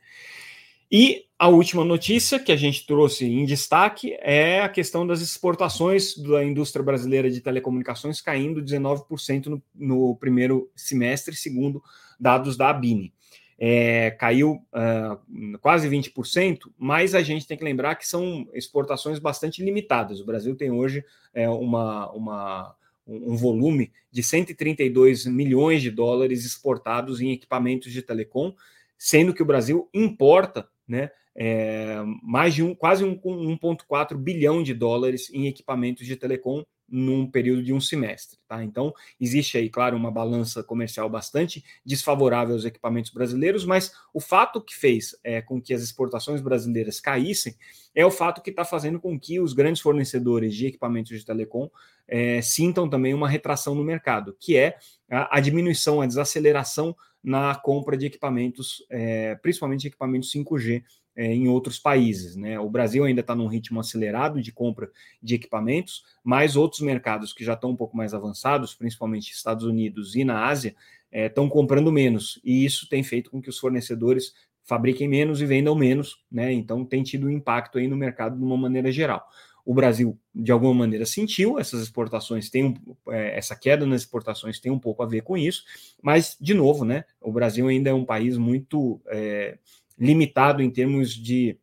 E 0.90 1.26
a 1.38 1.48
última 1.48 1.84
notícia 1.84 2.38
que 2.38 2.50
a 2.50 2.56
gente 2.56 2.86
trouxe 2.86 3.26
em 3.26 3.44
destaque 3.44 4.16
é 4.20 4.62
a 4.62 4.68
questão 4.68 5.06
das 5.06 5.20
exportações 5.20 6.16
da 6.16 6.42
indústria 6.42 6.82
brasileira 6.82 7.30
de 7.30 7.42
telecomunicações 7.42 8.22
caindo 8.22 8.62
19% 8.62 9.46
no, 9.46 9.62
no, 9.74 10.16
primeiro 10.16 10.70
semestre, 10.74 11.36
segundo 11.36 11.82
dados 12.18 12.56
da 12.56 12.70
Abine. 12.70 13.12
É, 13.60 14.12
caiu 14.12 14.62
uh, 14.72 15.58
quase 15.60 15.88
20%, 15.88 16.70
mas 16.78 17.14
a 17.14 17.22
gente 17.22 17.46
tem 17.46 17.56
que 17.56 17.64
lembrar 17.64 17.96
que 17.96 18.08
são 18.08 18.48
exportações 18.54 19.18
bastante 19.18 19.62
limitadas. 19.62 20.20
O 20.20 20.26
Brasil 20.26 20.56
tem 20.56 20.70
hoje 20.70 21.04
é, 21.34 21.48
uma, 21.48 22.10
uma, 22.12 22.74
um 23.06 23.36
volume 23.36 23.92
de 24.10 24.22
132 24.22 25.26
milhões 25.26 25.82
de 25.82 25.90
dólares 25.90 26.46
exportados 26.46 27.20
em 27.20 27.32
equipamentos 27.32 27.92
de 27.92 28.00
telecom, 28.00 28.54
sendo 28.96 29.34
que 29.34 29.42
o 29.42 29.46
Brasil 29.46 29.88
importa 29.92 30.68
né, 30.88 31.10
é, 31.36 32.02
mais 32.22 32.54
de 32.54 32.64
um, 32.64 32.74
quase 32.74 33.04
um, 33.04 33.16
1,4 33.16 34.16
bilhão 34.16 34.62
de 34.62 34.74
dólares 34.74 35.30
em 35.32 35.46
equipamentos 35.46 36.04
de 36.04 36.16
telecom 36.16 36.64
num 36.88 37.30
período 37.30 37.62
de 37.62 37.72
um 37.72 37.80
semestre. 37.80 38.38
Tá? 38.48 38.64
Então, 38.64 38.92
existe 39.20 39.58
aí, 39.58 39.68
claro, 39.68 39.96
uma 39.96 40.10
balança 40.10 40.64
comercial 40.64 41.08
bastante 41.08 41.62
desfavorável 41.84 42.54
aos 42.54 42.64
equipamentos 42.64 43.10
brasileiros, 43.10 43.64
mas 43.64 43.92
o 44.12 44.20
fato 44.20 44.60
que 44.60 44.74
fez 44.74 45.14
é, 45.22 45.42
com 45.42 45.60
que 45.60 45.74
as 45.74 45.82
exportações 45.82 46.40
brasileiras 46.40 46.98
caíssem 46.98 47.54
é 47.94 48.06
o 48.06 48.10
fato 48.10 48.40
que 48.40 48.50
está 48.50 48.64
fazendo 48.64 48.98
com 48.98 49.20
que 49.20 49.38
os 49.38 49.52
grandes 49.52 49.82
fornecedores 49.82 50.54
de 50.54 50.66
equipamentos 50.66 51.16
de 51.16 51.24
telecom 51.24 51.68
é, 52.06 52.40
sintam 52.40 52.88
também 52.88 53.12
uma 53.12 53.28
retração 53.28 53.74
no 53.74 53.84
mercado, 53.84 54.34
que 54.40 54.56
é 54.56 54.78
a, 55.10 55.36
a 55.36 55.40
diminuição, 55.40 56.00
a 56.00 56.06
desaceleração 56.06 56.96
na 57.22 57.54
compra 57.54 57.96
de 57.96 58.06
equipamentos, 58.06 58.84
é, 58.90 59.34
principalmente 59.36 59.86
equipamentos 59.86 60.30
5G 60.32 60.82
é, 61.16 61.34
em 61.34 61.48
outros 61.48 61.78
países. 61.78 62.36
Né? 62.36 62.58
O 62.60 62.70
Brasil 62.70 63.04
ainda 63.04 63.20
está 63.20 63.34
num 63.34 63.48
ritmo 63.48 63.80
acelerado 63.80 64.40
de 64.40 64.52
compra 64.52 64.90
de 65.22 65.34
equipamentos, 65.34 66.04
mas 66.22 66.56
outros 66.56 66.80
mercados 66.80 67.32
que 67.32 67.44
já 67.44 67.54
estão 67.54 67.70
um 67.70 67.76
pouco 67.76 67.96
mais 67.96 68.14
avançados, 68.14 68.74
principalmente 68.74 69.32
Estados 69.32 69.64
Unidos 69.64 70.14
e 70.14 70.24
na 70.24 70.46
Ásia, 70.46 70.76
estão 71.12 71.46
é, 71.46 71.50
comprando 71.50 71.90
menos. 71.90 72.40
E 72.44 72.64
isso 72.64 72.88
tem 72.88 73.02
feito 73.02 73.30
com 73.30 73.42
que 73.42 73.50
os 73.50 73.58
fornecedores 73.58 74.32
fabriquem 74.68 75.08
menos 75.08 75.40
e 75.40 75.46
vendam 75.46 75.74
menos, 75.74 76.22
né? 76.30 76.52
Então 76.52 76.84
tem 76.84 77.02
tido 77.02 77.26
um 77.26 77.30
impacto 77.30 77.78
aí 77.78 77.88
no 77.88 77.96
mercado 77.96 78.36
de 78.36 78.44
uma 78.44 78.56
maneira 78.56 78.92
geral. 78.92 79.26
O 79.68 79.74
Brasil, 79.74 80.18
de 80.34 80.50
alguma 80.50 80.72
maneira, 80.72 81.04
sentiu 81.04 81.58
essas 81.58 81.82
exportações, 81.82 82.48
tem 82.48 82.64
um, 82.64 82.74
é, 83.12 83.36
essa 83.36 83.54
queda 83.54 83.84
nas 83.84 84.00
exportações 84.00 84.58
tem 84.58 84.72
um 84.72 84.78
pouco 84.78 85.02
a 85.02 85.06
ver 85.06 85.20
com 85.20 85.36
isso, 85.36 85.62
mas, 86.02 86.38
de 86.40 86.54
novo, 86.54 86.86
né, 86.86 87.04
o 87.20 87.30
Brasil 87.30 87.68
ainda 87.68 87.90
é 87.90 87.92
um 87.92 88.02
país 88.02 88.38
muito 88.38 88.98
é, 89.08 89.58
limitado 89.98 90.62
em 90.62 90.70
termos 90.70 91.10
de 91.10 91.58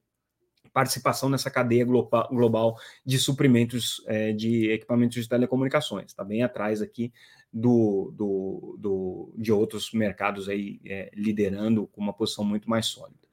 participação 0.71 1.29
nessa 1.29 1.49
cadeia 1.49 1.83
global 1.83 2.77
de 3.03 3.17
suprimentos 3.17 4.03
é, 4.05 4.33
de 4.33 4.69
equipamentos 4.69 5.23
de 5.23 5.27
telecomunicações. 5.27 6.11
Está 6.11 6.23
bem 6.23 6.43
atrás 6.43 6.83
aqui 6.83 7.11
do, 7.51 8.13
do, 8.15 8.77
do, 8.77 9.33
de 9.35 9.51
outros 9.51 9.91
mercados 9.93 10.47
aí 10.47 10.79
é, 10.85 11.09
liderando 11.15 11.87
com 11.87 12.01
uma 12.01 12.13
posição 12.13 12.45
muito 12.45 12.69
mais 12.69 12.85
sólida. 12.85 13.25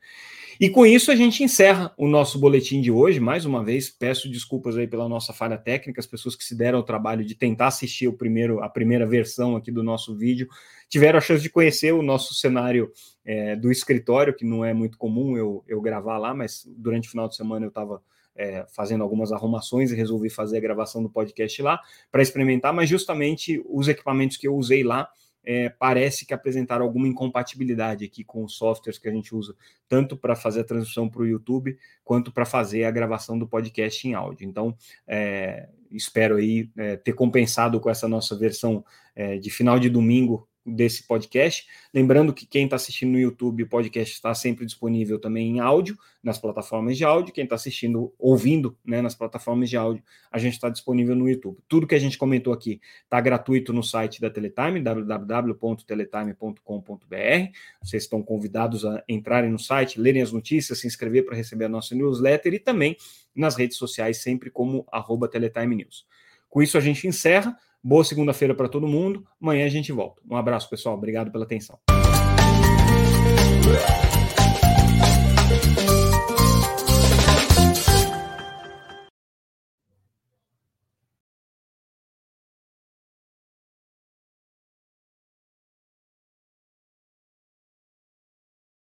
E 0.62 0.70
com 0.70 0.87
isso 0.87 1.11
a 1.11 1.16
gente 1.16 1.42
encerra 1.42 1.92
o 1.96 2.07
nosso 2.07 2.38
boletim 2.38 2.81
de 2.81 2.88
hoje. 2.88 3.18
Mais 3.18 3.44
uma 3.44 3.64
vez, 3.64 3.90
peço 3.90 4.31
desculpas 4.31 4.79
aí 4.79 4.87
pela 4.87 5.09
nossa 5.09 5.33
falha 5.33 5.59
técnica, 5.59 5.98
as 5.98 6.07
pessoas 6.07 6.37
que 6.37 6.44
se 6.44 6.57
deram 6.57 6.79
o 6.79 6.85
trabalho 6.85 7.25
de 7.25 7.35
tentar 7.35 7.66
assistir 7.66 8.07
o 8.07 8.12
primeiro, 8.12 8.62
a 8.62 8.68
primeira 8.68 9.05
versão 9.05 9.57
aqui 9.57 9.72
do 9.72 9.83
nosso 9.83 10.14
vídeo 10.14 10.46
tiveram 10.88 11.18
a 11.18 11.20
chance 11.20 11.42
de 11.42 11.51
conhecer 11.51 11.92
o 11.92 12.01
nosso 12.01 12.33
cenário 12.35 12.92
é, 13.25 13.57
do 13.57 13.72
escritório, 13.72 14.33
que 14.33 14.44
não 14.44 14.64
é 14.64 14.72
muito 14.72 14.96
comum 14.96 15.37
eu, 15.37 15.64
eu 15.66 15.81
gravar 15.81 16.16
lá, 16.16 16.33
mas 16.33 16.64
durante 16.77 17.09
o 17.09 17.11
final 17.11 17.27
de 17.27 17.35
semana 17.35 17.66
eu 17.66 17.70
estava 17.70 18.01
é, 18.37 18.64
fazendo 18.72 19.03
algumas 19.03 19.33
arrumações 19.33 19.90
e 19.90 19.96
resolvi 19.96 20.31
fazer 20.31 20.59
a 20.59 20.61
gravação 20.61 21.03
do 21.03 21.11
podcast 21.11 21.61
lá 21.61 21.81
para 22.09 22.22
experimentar, 22.22 22.72
mas 22.72 22.88
justamente 22.88 23.61
os 23.68 23.88
equipamentos 23.88 24.37
que 24.37 24.46
eu 24.46 24.55
usei 24.55 24.85
lá 24.85 25.09
é, 25.44 25.68
parece 25.68 26.24
que 26.24 26.35
apresentaram 26.35 26.85
alguma 26.85 27.09
incompatibilidade 27.09 28.05
aqui 28.05 28.22
com 28.22 28.44
os 28.44 28.55
softwares 28.55 28.98
que 28.98 29.09
a 29.09 29.12
gente 29.12 29.35
usa, 29.35 29.55
tanto 29.88 30.16
para 30.16 30.37
fazer 30.37 30.61
a 30.61 30.64
transmissão 30.64 31.09
para 31.09 31.22
o 31.22 31.26
YouTube, 31.26 31.76
quanto 32.05 32.33
para 32.33 32.44
fazer 32.44 32.85
a 32.85 32.90
gravação 32.90 33.38
do 33.38 33.48
podcast 33.48 34.07
em 34.07 34.14
áudio. 34.14 34.46
Então, 34.46 34.76
é, 35.07 35.68
espero 35.90 36.37
aí 36.37 36.70
é, 36.76 36.96
ter 36.96 37.12
compensado 37.12 37.81
com 37.81 37.90
essa 37.90 38.09
nossa 38.09 38.37
versão 38.37 38.85
é, 39.14 39.38
de 39.38 39.50
final 39.50 39.78
de 39.78 39.90
domingo 39.90 40.48
desse 40.64 41.07
podcast. 41.07 41.66
Lembrando 41.92 42.33
que 42.33 42.46
quem 42.46 42.64
está 42.64 42.77
assistindo 42.77 43.12
no 43.12 43.18
YouTube, 43.18 43.64
o 43.64 43.68
podcast 43.68 44.14
está 44.14 44.35
sempre 44.35 44.64
disponível 44.64 45.18
também 45.18 45.48
em 45.48 45.61
áudio, 45.61 45.98
nas 46.22 46.38
plataformas 46.38 46.96
de 46.96 47.05
áudio. 47.05 47.35
Quem 47.35 47.44
está 47.44 47.57
assistindo, 47.57 48.14
ouvindo 48.18 48.77
né, 48.85 49.03
nas 49.03 49.14
plataformas 49.14 49.68
de 49.68 49.77
áudio, 49.77 50.03
a 50.31 50.38
gente 50.38 50.55
está 50.55 50.68
disponível 50.68 51.16
no 51.16 51.29
YouTube. 51.29 51.59
Tudo 51.68 51.87
que 51.87 51.94
a 51.94 51.98
gente 51.98 52.16
comentou 52.16 52.53
aqui 52.53 52.81
está 53.05 53.20
gratuito 53.20 53.72
no 53.72 53.83
site 53.83 54.20
da 54.20 54.31
Teletime, 54.31 54.81
www.teletime.com.br. 54.81 57.53
Vocês 57.83 58.05
estão 58.05 58.22
convidados 58.22 58.85
a 58.85 59.03
entrarem 59.09 59.51
no 59.51 59.59
site, 59.59 60.01
lerem 60.01 60.22
as 60.22 60.33
notícias, 60.33 60.79
se 60.79 60.87
inscrever 60.87 61.25
para 61.25 61.37
receber 61.37 61.64
a 61.64 61.68
nossa 61.68 61.94
newsletter 61.94 62.55
e 62.55 62.59
também 62.59 62.96
nas 63.35 63.57
redes 63.57 63.77
sociais, 63.77 64.22
sempre 64.22 64.51
como 64.51 64.87
arroba 64.92 65.29
Teletime 65.29 65.77
News. 65.77 66.07
Com 66.48 66.62
isso, 66.62 66.77
a 66.77 66.81
gente 66.81 67.07
encerra. 67.07 67.57
Boa 67.83 68.05
segunda-feira 68.05 68.55
para 68.55 68.68
todo 68.68 68.87
mundo. 68.87 69.27
Amanhã 69.40 69.66
a 69.66 69.68
gente 69.68 69.90
volta. 69.90 70.23
Um 70.31 70.37
abraço, 70.37 70.71
pessoal. 70.71 70.95
Obrigado 70.95 71.33
pela 71.33 71.45
atenção. 71.45 71.79